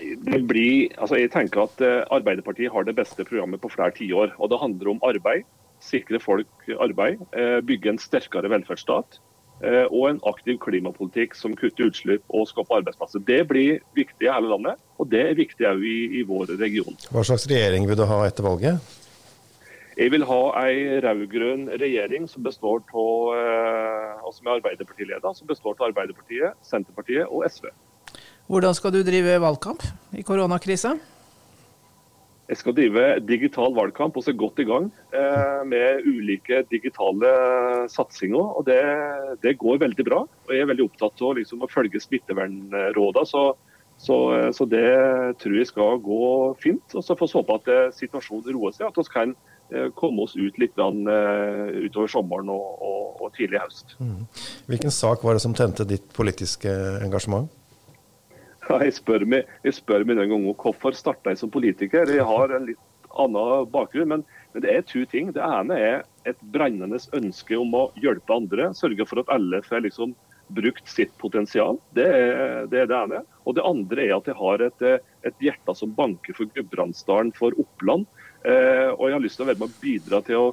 Det 0.01 0.39
blir, 0.49 0.89
altså 0.97 1.19
jeg 1.19 1.31
tenker 1.33 1.65
at 1.67 1.81
eh, 1.85 2.01
Arbeiderpartiet 2.13 2.73
har 2.73 2.85
det 2.87 2.95
beste 2.97 3.25
programmet 3.27 3.61
på 3.61 3.69
flere 3.71 3.93
tiår. 3.95 4.35
Og 4.39 4.51
det 4.51 4.61
handler 4.61 4.95
om 4.95 5.03
arbeid. 5.05 5.45
Sikre 5.81 6.19
folk 6.21 6.71
arbeid. 6.81 7.21
Eh, 7.37 7.59
bygge 7.65 7.93
en 7.93 8.01
sterkere 8.01 8.49
velferdsstat. 8.51 9.21
Eh, 9.61 9.85
og 9.93 10.07
en 10.09 10.21
aktiv 10.25 10.57
klimapolitikk 10.61 11.35
som 11.37 11.53
kutter 11.57 11.91
utslipp 11.91 12.23
og 12.33 12.47
skaper 12.49 12.79
arbeidsplasser. 12.79 13.21
Det 13.27 13.43
blir 13.49 13.83
viktig 13.97 14.25
i 14.25 14.31
hele 14.33 14.49
landet, 14.49 14.81
og 14.97 15.11
det 15.11 15.21
er 15.29 15.37
viktig 15.37 15.67
òg 15.69 15.85
i, 15.85 15.97
i 16.17 16.23
vår 16.25 16.55
region. 16.57 16.97
Hva 17.13 17.21
slags 17.27 17.45
regjering 17.49 17.85
vil 17.89 17.99
du 17.99 18.07
ha 18.09 18.23
etter 18.25 18.47
valget? 18.47 18.97
Jeg 19.99 20.11
vil 20.13 20.23
ha 20.23 20.41
ei 20.61 20.99
rød-grønn 21.03 21.65
regjering 21.81 22.27
som 22.31 22.43
består 22.45 22.79
av 22.95 23.31
eh, 23.35 24.27
som 24.31 24.47
er 24.47 24.59
Arbeiderpartileder, 24.61 25.33
som 25.35 25.49
består 25.49 25.75
av 25.75 25.89
Arbeiderpartiet, 25.89 26.55
Senterpartiet 26.63 27.27
og 27.27 27.43
SV. 27.49 27.67
Hvordan 28.47 28.75
skal 28.75 28.93
du 28.95 29.01
drive 29.03 29.35
valgkamp 29.43 29.83
i 30.15 30.23
koronakrisa? 30.23 30.95
Jeg 32.51 32.59
skal 32.59 32.75
drive 32.75 33.03
digital 33.23 33.75
valgkamp 33.75 34.17
og 34.19 34.25
se 34.25 34.33
godt 34.35 34.59
i 34.59 34.67
gang 34.67 34.89
eh, 35.15 35.61
med 35.67 36.07
ulike 36.07 36.63
digitale 36.71 37.29
satsinger. 37.91 38.47
og 38.59 38.65
det, 38.67 38.81
det, 39.43 39.57
går 39.59 39.83
veldig 39.83 40.07
bra. 40.07 40.23
og 40.23 40.55
Jeg 40.55 40.63
er 40.63 40.71
veldig 40.71 40.87
opptatt 40.87 41.23
av 41.23 41.37
liksom, 41.39 41.63
å 41.63 41.71
følge 41.71 41.99
smittevernrådene. 42.03 43.27
Så, 43.27 43.45
så, 43.99 44.17
så, 44.55 44.67
det 44.67 44.87
tror 45.39 45.55
jeg 45.59 45.69
skal 45.71 46.03
gå 46.03 46.25
fint. 46.63 46.95
og 46.95 47.03
Så 47.07 47.15
får 47.15 47.31
vi 47.31 47.39
håpe 47.39 47.59
at 47.59 47.71
eh, 47.71 47.95
situasjonen 47.99 48.55
roer 48.55 48.75
seg, 48.75 48.87
at 48.87 48.99
vi 48.99 49.07
kan 49.15 49.35
komme 49.95 50.25
oss 50.25 50.35
ut 50.35 50.57
litt 50.59 50.77
eh, 50.79 51.85
utover 51.85 52.11
sommeren 52.11 52.51
og, 52.51 52.83
og, 52.83 53.23
og 53.23 53.33
tidlig 53.37 53.61
høst. 53.63 53.95
Mm. 53.99 54.27
Hvilken 54.71 54.93
sak 54.93 55.23
var 55.23 55.37
det 55.37 55.43
som 55.45 55.55
tente 55.57 55.87
ditt 55.87 56.07
politiske 56.17 56.71
engasjement? 57.01 57.49
Jeg 58.71 58.93
spør 58.95 59.25
meg, 59.27 59.49
jeg 59.65 59.75
spør 59.75 60.05
meg 60.05 60.19
den 60.19 60.29
gangen 60.31 60.55
hvorfor 60.55 60.95
starta 60.95 61.33
jeg 61.33 61.41
som 61.41 61.51
politiker. 61.51 62.07
Jeg 62.07 62.23
har 62.27 62.53
en 62.55 62.67
litt 62.69 62.79
annen 63.19 63.67
bakgrunn, 63.71 64.07
men, 64.07 64.25
men, 64.53 64.63
det 64.63 64.71
er 64.71 64.85
to 64.87 65.03
ting. 65.09 65.31
Det 65.35 65.43
ene 65.43 65.77
er 65.77 66.03
et 66.29 66.39
brennende 66.53 66.99
ønske 67.17 67.57
om 67.57 67.73
å 67.75 67.87
hjelpe 67.99 68.35
andre. 68.35 68.69
Sørge 68.77 69.07
for 69.09 69.23
at 69.23 69.33
alle 69.33 69.63
får 69.65 69.87
liksom 69.87 70.15
brukt 70.55 70.89
sitt 70.89 71.13
potensial. 71.21 71.79
Det 71.95 72.07
er, 72.07 72.65
det 72.71 72.87
det 72.91 72.97
ene. 72.97 73.21
Og 73.45 73.57
det 73.57 73.65
andre 73.67 74.07
er 74.07 74.15
at 74.17 74.27
jeg 74.29 74.37
har 74.39 74.65
et, 74.67 74.87
et 75.27 75.45
hjerte 75.47 75.75
som 75.77 75.93
banker 75.97 76.37
for 76.37 76.49
Gudbrandsdalen, 76.55 77.31
for 77.37 77.55
Oppland. 77.61 78.07
Eh, 78.45 78.89
og 78.95 79.07
jeg 79.07 79.17
har 79.17 79.23
lyst 79.23 79.39
til 79.39 79.45
å 79.45 79.51
være 79.51 79.61
med 79.61 79.71
å 79.71 79.81
bidra 79.83 80.21
til 80.25 80.43
å 80.45 80.51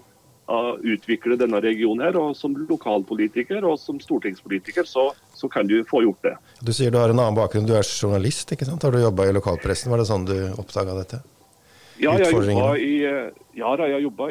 utvikle 0.48 1.36
denne 1.36 1.60
regionen 1.60 2.06
her. 2.06 2.16
Og 2.20 2.36
som 2.36 2.56
lokalpolitiker 2.56 3.64
og 3.68 3.78
som 3.80 4.00
stortingspolitiker 4.00 4.88
så, 4.88 5.10
så, 5.36 5.50
kan 5.52 5.68
du 5.68 5.82
få 5.88 6.02
gjort 6.06 6.22
det. 6.24 6.36
Du 6.64 6.72
sier 6.72 6.92
du 6.92 7.00
har 7.00 7.12
en 7.12 7.20
annen 7.20 7.36
bakgrunn, 7.36 7.68
du 7.68 7.76
er 7.76 7.86
journalist, 7.86 8.54
ikke 8.54 8.68
sant? 8.68 8.84
Har 8.84 8.94
du 8.94 9.02
jobba 9.02 9.28
i 9.28 9.34
lokalpressen? 9.36 9.92
Var 9.92 10.00
det 10.00 10.08
sånn 10.08 10.28
du 10.28 10.38
oppdaga 10.56 10.96
dette? 10.98 11.20
Ja, 11.98 12.12
jeg 12.20 12.30
har 12.54 12.78
i, 12.78 12.92
ja, 13.58 13.70
jeg 13.90 14.02
jobba 14.04 14.28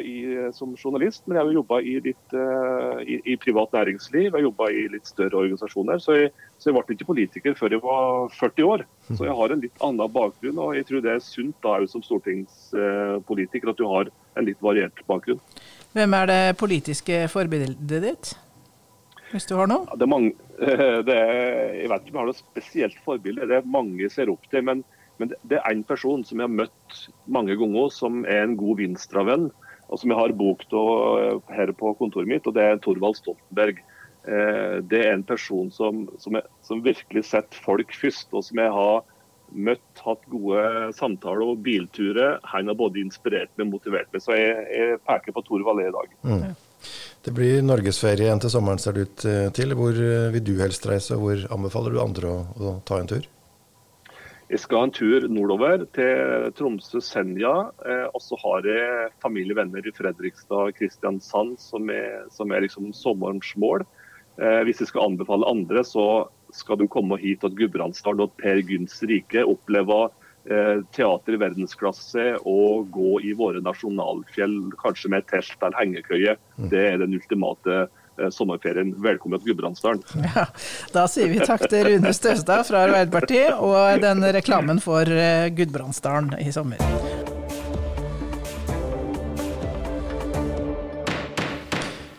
som 0.56 0.72
journalist, 0.78 1.24
men 1.26 1.36
jeg 1.36 1.44
har 1.44 1.56
jobba 1.58 1.80
i, 1.84 1.96
uh, 2.00 3.02
i, 3.04 3.18
i, 3.28 3.36
privat 3.40 3.74
næringsliv. 3.76 4.30
Jeg 4.30 4.34
har 4.36 4.44
jobba 4.46 4.70
i 4.72 4.86
litt 4.94 5.10
større 5.10 5.42
organisasjoner. 5.42 6.00
Så 6.00 6.16
jeg, 6.16 6.32
så 6.56 6.70
jeg, 6.70 6.78
ble 6.78 6.96
ikke 6.96 7.10
politiker 7.10 7.58
før 7.58 7.76
jeg 7.76 7.84
var 7.84 8.32
40 8.38 8.72
år. 8.72 8.86
Så 9.10 9.28
jeg 9.28 9.36
har 9.40 9.54
en 9.54 9.62
litt 9.64 9.84
annen 9.84 10.16
bakgrunn, 10.16 10.62
og 10.64 10.74
jeg 10.78 10.88
tror 10.88 11.04
det 11.04 11.14
er 11.14 11.24
sunt 11.24 11.60
da 11.64 11.76
som 11.92 12.04
stortingspolitiker 12.04 13.74
at 13.74 13.80
du 13.80 13.86
har 13.90 14.12
en 14.38 14.48
litt 14.48 14.60
variert 14.64 15.04
bakgrunn. 15.10 15.40
Hvem 15.96 16.20
er 16.20 16.28
det 16.30 16.42
politiske 16.60 17.26
forbildet 17.32 18.04
ditt? 18.04 18.36
Hvis 19.28 19.44
du 19.48 19.58
har 19.58 19.68
noe? 19.68 19.84
Ja, 19.90 19.98
det 19.98 20.06
er 20.06 20.12
mange, 20.12 20.30
det 21.08 21.16
er, 21.16 21.74
jeg 21.82 21.90
vet 21.92 22.06
ikke 22.06 22.14
om 22.14 22.16
jeg 22.16 22.22
har 22.22 22.30
noe 22.30 22.38
spesielt 22.38 23.02
forbilde. 23.04 23.48
Det 23.50 23.58
er 23.60 23.74
mange 23.76 24.00
jeg 24.06 24.14
ser 24.14 24.32
opp 24.32 24.48
til. 24.48 24.64
Men, 24.64 24.84
men 25.18 25.32
det 25.50 25.58
er 25.58 25.72
én 25.72 25.84
person 25.86 26.22
som 26.26 26.38
jeg 26.40 26.46
har 26.46 26.58
møtt 26.64 26.98
mange 27.26 27.56
ganger, 27.58 27.90
som 27.94 28.22
er 28.24 28.44
en 28.46 28.56
god 28.58 28.78
Vinstra-venn. 28.80 29.50
Og 29.88 30.00
som 30.00 30.12
jeg 30.12 30.20
har 30.20 30.34
bok 30.36 30.66
av 30.76 31.46
her 31.54 31.70
på 31.76 31.94
kontoret 31.96 32.28
mitt, 32.28 32.46
og 32.46 32.56
det 32.58 32.64
er 32.64 32.80
Torvald 32.84 33.16
Stoltenberg. 33.16 33.80
Eh, 34.28 34.74
det 34.84 35.00
er 35.00 35.14
en 35.14 35.24
person 35.24 35.70
som, 35.72 36.02
som, 36.20 36.36
er, 36.36 36.44
som, 36.66 36.82
virkelig 36.84 37.24
setter 37.30 37.62
folk 37.64 37.94
først, 37.96 38.28
og 38.36 38.44
som 38.44 38.60
jeg 38.60 38.74
har 38.74 39.06
møtt, 39.48 40.02
hatt 40.04 40.26
gode 40.28 40.62
samtaler 40.98 41.54
og 41.54 41.62
bilturer. 41.64 42.36
Han 42.52 42.68
har 42.68 42.76
både 42.76 43.00
inspirert 43.00 43.48
meg 43.56 43.70
og 43.70 43.78
motivert 43.78 44.12
meg, 44.12 44.24
så 44.24 44.36
jeg, 44.36 44.66
jeg 44.76 45.00
peker 45.08 45.36
på 45.36 45.46
Torvald 45.46 45.80
i 45.86 45.94
dag. 45.94 46.12
Mm. 46.28 46.44
Det 47.24 47.32
blir 47.34 47.64
norgesferie 47.64 48.28
igjen 48.28 48.44
til 48.44 48.52
sommeren, 48.52 48.78
ser 48.78 48.94
det 48.94 49.08
ut 49.08 49.24
til. 49.56 49.72
Hvor 49.74 49.96
vil 50.34 50.44
du 50.44 50.54
helst 50.60 50.84
reise, 50.86 51.16
og 51.16 51.24
hvor 51.24 51.48
anbefaler 51.56 51.96
du 51.96 52.04
andre 52.04 52.30
å, 52.30 52.44
å 52.60 52.76
ta 52.86 53.00
en 53.00 53.10
tur? 53.10 53.24
Jeg 54.48 54.62
skal 54.62 54.86
en 54.86 54.92
tur 54.96 55.26
nordover 55.28 55.82
til 55.92 56.48
Tromsø-Senja. 56.56 57.52
Eh, 57.84 58.06
og 58.08 58.22
så 58.24 58.38
har 58.40 58.64
jeg 58.64 59.10
familie 59.20 59.52
og 59.52 59.60
venner 59.60 59.84
i 59.84 59.92
Fredrikstad 59.92 60.70
og 60.70 60.78
Kristiansand 60.78 61.58
som 61.60 61.90
er, 61.92 62.24
som 62.32 62.54
er 62.54 62.64
liksom 62.64 62.94
sommerens 62.96 63.50
mål. 63.60 63.84
Eh, 64.40 64.62
hvis 64.64 64.80
jeg 64.80 64.88
skal 64.88 65.10
anbefale 65.10 65.48
andre, 65.50 65.84
så 65.84 66.30
skal 66.56 66.80
du 66.80 66.86
komme 66.88 67.20
hit 67.20 67.42
til 67.44 67.58
Gudbrandsdalen 67.58 68.24
og 68.24 68.32
Per 68.40 68.62
Gynts 68.64 69.02
rike. 69.10 69.44
Oppleve 69.44 70.06
eh, 70.48 70.80
teater 70.96 71.36
i 71.36 71.42
verdensklasse 71.44 72.28
og 72.48 72.88
gå 72.94 73.18
i 73.28 73.36
våre 73.36 73.60
nasjonalfjell, 73.60 74.62
kanskje 74.80 75.12
med 75.12 75.28
telt 75.28 75.60
eller 75.60 75.76
hengekøye. 75.82 76.38
Mm. 76.56 76.70
Det 76.72 76.86
er 76.86 77.02
den 77.04 77.20
ultimate 77.20 77.82
sommerferien. 78.32 78.94
Velkommen 79.02 79.40
til 79.40 79.52
Gudbrandsdalen. 79.52 80.02
Ja, 80.28 80.44
da 80.92 81.06
sier 81.10 81.30
vi 81.32 81.40
takk 81.40 81.64
til 81.70 81.86
Rune 81.86 82.12
Støstad 82.16 82.66
fra 82.68 82.84
Arbeiderpartiet 82.86 83.56
og 83.64 84.02
den 84.02 84.24
reklamen 84.34 84.80
for 84.82 85.08
eh, 85.08 85.48
Gudbrandsdalen 85.54 86.34
i 86.42 86.52
sommer. 86.52 86.82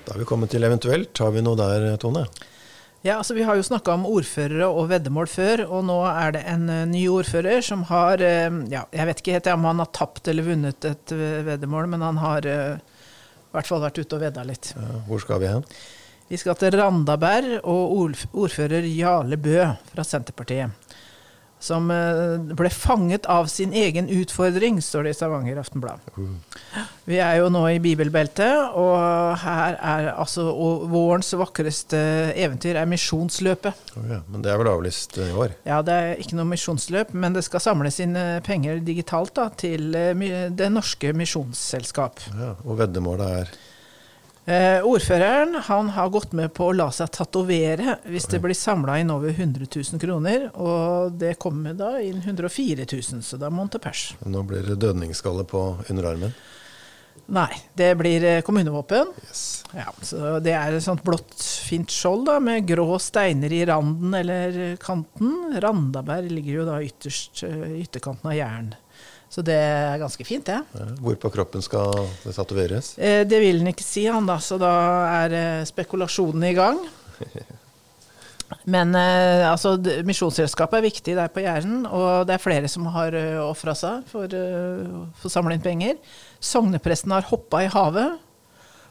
Da 0.05 0.15
har 0.15 0.21
vi 0.21 0.27
kommet 0.27 0.51
til 0.55 0.65
eventuelt. 0.65 1.13
Har 1.19 1.35
vi 1.35 1.43
noe 1.45 1.59
der, 1.59 1.91
Tone? 2.01 2.25
Ja, 3.05 3.19
altså 3.19 3.35
Vi 3.37 3.45
har 3.47 3.55
jo 3.55 3.63
snakka 3.63 3.93
om 3.93 4.07
ordførere 4.09 4.67
og 4.67 4.89
veddemål 4.91 5.29
før, 5.31 5.63
og 5.69 5.85
nå 5.87 6.01
er 6.09 6.33
det 6.35 6.41
en 6.51 6.65
uh, 6.67 6.83
ny 6.89 7.05
ordfører 7.07 7.63
som 7.63 7.85
har 7.87 8.19
ja, 8.19 8.83
Jeg 8.91 9.07
vet 9.07 9.21
ikke 9.21 9.37
helt 9.37 9.51
om 9.53 9.67
han 9.69 9.83
har 9.83 9.91
tapt 9.95 10.27
eller 10.27 10.47
vunnet 10.49 10.87
et 10.89 11.13
veddemål, 11.47 11.87
men 11.93 12.03
han 12.03 12.19
har 12.19 12.49
i 13.49 13.57
hvert 13.57 13.69
fall 13.69 13.81
vært 13.81 13.97
ute 13.97 14.17
og 14.17 14.21
vedda 14.21 14.43
litt. 14.45 14.73
Ja, 14.77 14.99
hvor 15.07 15.21
skal 15.23 15.41
vi 15.41 15.49
hen? 15.49 15.63
Vi 16.29 16.37
skal 16.37 16.57
til 16.61 16.75
Randaberg 16.77 17.63
og 17.65 18.19
ordfører 18.37 18.85
Jarle 18.85 19.39
Bø 19.41 19.63
fra 19.89 20.05
Senterpartiet. 20.05 20.88
Som 21.59 21.89
eh, 21.91 22.37
ble 22.55 22.69
fanget 22.71 23.27
av 23.27 23.49
sin 23.51 23.73
egen 23.75 24.07
utfordring, 24.09 24.79
står 24.83 25.07
det 25.07 25.11
i 25.11 25.17
Stavanger 25.17 25.59
Aftenblad. 25.59 26.05
Uh. 26.15 26.37
Vi 27.09 27.17
er 27.19 27.39
jo 27.41 27.49
nå 27.51 27.65
i 27.67 27.81
bibelbeltet, 27.83 28.75
og 28.79 28.95
her 29.41 29.75
er 29.75 30.11
altså 30.13 30.45
vårens 30.91 31.33
vakreste 31.35 31.99
eventyr 32.37 32.79
er 32.79 32.87
misjonsløpet. 32.89 33.95
Oh 33.99 34.07
ja, 34.07 34.21
men 34.29 34.45
det 34.45 34.53
er 34.53 34.61
vel 34.61 34.71
avlyst 34.71 35.19
i 35.19 35.31
år? 35.33 35.57
Ja, 35.67 35.81
det 35.83 35.95
er 35.97 36.21
ikke 36.23 36.39
noe 36.39 36.47
misjonsløp, 36.51 37.11
men 37.11 37.35
det 37.35 37.43
skal 37.47 37.63
samles 37.65 37.99
inn 38.03 38.15
eh, 38.19 38.37
penger 38.45 38.79
digitalt 38.85 39.35
da, 39.35 39.49
til 39.51 39.91
eh, 39.97 40.47
Det 40.55 40.71
norske 40.71 41.11
misjonsselskap. 41.17 42.23
Ja, 42.39 42.53
og 42.63 42.79
veddemålet 42.79 43.41
er? 43.41 43.57
Eh, 44.49 44.85
ordføreren 44.85 45.59
han 45.67 45.89
har 45.93 46.09
gått 46.09 46.31
med 46.33 46.49
på 46.57 46.71
å 46.71 46.73
la 46.73 46.87
seg 46.95 47.11
tatovere 47.13 47.99
hvis 48.09 48.25
det 48.31 48.39
blir 48.41 48.57
samla 48.57 48.95
inn 48.97 49.11
over 49.13 49.29
100 49.29 49.67
000 49.69 50.01
kroner. 50.01 50.47
Og 50.57 51.13
det 51.21 51.35
kommer 51.41 51.75
da 51.77 51.91
inn 52.01 52.23
104 52.23 52.87
000, 52.89 53.21
så 53.25 53.37
da 53.37 53.51
må 53.53 53.61
han 53.61 53.69
til 53.75 53.83
pers. 53.83 54.07
Nå 54.25 54.41
blir 54.49 54.65
det 54.65 54.79
dødningsskalle 54.81 55.45
på 55.49 55.61
underarmen? 55.91 56.33
Nei, 57.29 57.51
det 57.77 57.91
blir 57.99 58.25
eh, 58.25 58.41
kommunevåpen. 58.41 59.13
Yes. 59.27 59.43
Ja, 59.77 59.91
så 60.01 60.39
det 60.41 60.55
er 60.57 60.73
et 60.73 60.87
sånt 60.87 61.05
blått, 61.05 61.37
fint 61.69 61.93
skjold 61.93 62.25
da, 62.31 62.39
med 62.41 62.65
grå 62.65 62.97
steiner 62.97 63.53
i 63.53 63.61
randen 63.69 64.17
eller 64.17 64.79
kanten. 64.81 65.59
Randaberg 65.61 66.31
ligger 66.33 66.63
jo 66.63 66.69
da 66.71 66.79
ytterst, 66.81 67.43
i 67.45 67.83
ytterkanten 67.83 68.33
av 68.33 68.39
jern. 68.39 68.73
Så 69.29 69.43
det 69.45 69.55
er 69.55 69.99
ganske 70.01 70.25
fint, 70.25 70.47
det. 70.49 70.57
Ja. 70.73 70.89
Hvor 71.05 71.17
på 71.21 71.29
kroppen 71.33 71.61
skal 71.61 71.93
det 72.23 72.33
tatoveres? 72.33 72.95
Eh, 72.97 73.21
det 73.29 73.39
vil 73.43 73.61
han 73.61 73.69
ikke 73.69 73.85
si, 73.85 74.07
han 74.09 74.25
da. 74.25 74.39
Så 74.41 74.57
da 74.61 74.73
er 75.21 75.35
eh, 75.37 75.65
spekulasjonen 75.69 76.47
i 76.49 76.55
gang. 76.57 76.81
Men 78.73 78.95
eh, 78.97 79.45
altså, 79.45 79.75
Misjonsselskapet 80.05 80.79
er 80.79 80.87
viktig 80.87 81.13
der 81.19 81.29
på 81.33 81.43
Jæren, 81.43 81.83
og 81.85 82.25
det 82.25 82.35
er 82.35 82.41
flere 82.41 82.71
som 82.71 82.87
har 82.95 83.13
uh, 83.13 83.43
ofra 83.45 83.75
seg 83.77 84.07
for 84.09 84.25
uh, 84.33 85.05
å 85.21 85.31
samle 85.31 85.53
inn 85.53 85.61
penger. 85.61 85.99
Sognepresten 86.41 87.13
har 87.13 87.27
hoppa 87.29 87.61
i 87.65 87.69
havet. 87.69 88.17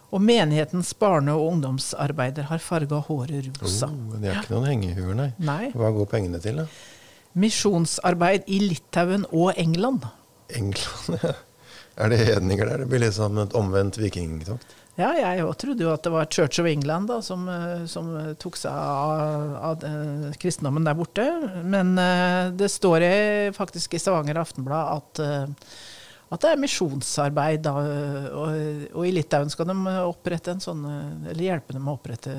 Og 0.08 0.22
menighetens 0.24 0.94
barne- 0.96 1.34
og 1.36 1.50
ungdomsarbeider 1.50 2.46
har 2.48 2.62
farga 2.64 3.02
håret 3.10 3.50
rosa. 3.58 3.90
Oh, 3.90 4.14
det 4.16 4.30
er 4.30 4.38
ikke 4.38 4.54
noen 4.54 4.70
hengehuer, 4.70 5.18
nei. 5.18 5.28
nei. 5.36 5.64
Hva 5.76 5.90
går 5.98 6.08
pengene 6.08 6.40
til, 6.40 6.62
da? 6.62 6.68
Misjonsarbeid 7.38 8.48
i 8.48 8.62
Litauen 8.70 9.26
og 9.28 9.52
England. 9.60 10.06
England. 10.56 11.20
Er 11.98 12.12
det 12.12 12.20
hedninger 12.22 12.68
der? 12.68 12.84
Det 12.84 12.90
blir 12.92 13.02
liksom 13.02 13.40
et 13.42 13.54
omvendt 13.58 13.98
vikingtokt? 13.98 14.76
Ja, 14.98 15.12
jeg 15.14 15.44
òg 15.46 15.52
trodde 15.60 15.84
jo 15.84 15.92
at 15.92 16.02
det 16.02 16.10
var 16.10 16.26
Church 16.26 16.58
of 16.58 16.66
England 16.66 17.06
da, 17.10 17.20
som, 17.22 17.44
eh, 17.50 17.84
som 17.90 18.10
tok 18.42 18.58
seg 18.58 18.74
av, 18.74 19.52
av, 19.68 19.84
eh, 19.86 20.24
kristendommen 20.42 20.86
der 20.86 20.98
borte. 20.98 21.26
Men 21.62 21.94
uh, 21.98 22.50
det 22.50 22.70
står 22.72 23.06
i, 23.06 23.14
faktisk 23.54 23.94
i 23.94 24.00
Stavanger 24.02 24.40
Aftenblad 24.42 24.98
at, 24.98 25.22
at 26.34 26.42
det 26.42 26.50
er 26.50 26.62
misjonsarbeid. 26.64 27.62
Da, 27.68 27.76
og, 27.78 28.58
og, 28.90 29.06
i 29.06 29.14
Litauen 29.14 29.54
skal 29.54 29.70
de 29.70 29.78
opprette 30.02 30.56
en 30.56 30.66
sånn, 30.66 30.82
eller 31.30 31.46
hjelpe 31.46 31.78
dem 31.78 31.86
å 31.86 31.94
opprette 31.94 32.34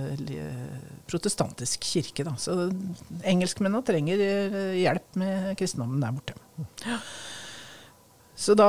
protestantisk 1.08 1.88
kirke. 1.88 2.28
Da. 2.28 2.36
Så 2.36 2.58
engelskmennene 3.24 3.88
trenger 3.88 4.24
hjelp 4.76 5.20
med 5.24 5.52
kristendommen 5.60 6.04
der 6.04 6.16
borte. 6.20 6.40
Ja. 6.84 7.00
Så 8.40 8.54
da 8.56 8.68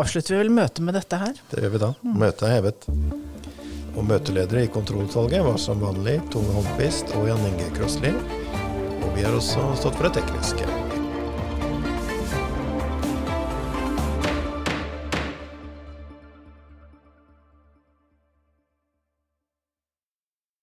avslutter 0.00 0.34
vi 0.34 0.40
vel 0.40 0.50
møtet 0.50 0.82
med 0.82 0.96
dette 0.98 1.18
her. 1.20 1.36
Det 1.52 1.62
gjør 1.62 1.70
vi 1.76 1.80
da. 1.84 1.90
Møtet 2.02 2.42
er 2.48 2.56
hevet. 2.56 2.88
Og 3.92 4.02
møteledere 4.08 4.64
i 4.66 4.70
kontrollutvalget 4.74 5.46
var 5.46 5.60
som 5.62 5.84
vanlig 5.84 6.16
Tone 6.34 6.56
Holmquist 6.56 7.14
og 7.14 7.28
Jan 7.30 7.46
Inge 7.52 7.70
Krosli. 7.76 8.10
Og 8.98 9.12
vi 9.14 9.22
har 9.22 9.36
også 9.38 9.68
stått 9.78 10.00
for 10.00 10.08
det 10.08 10.16
tekniske. 10.18 10.81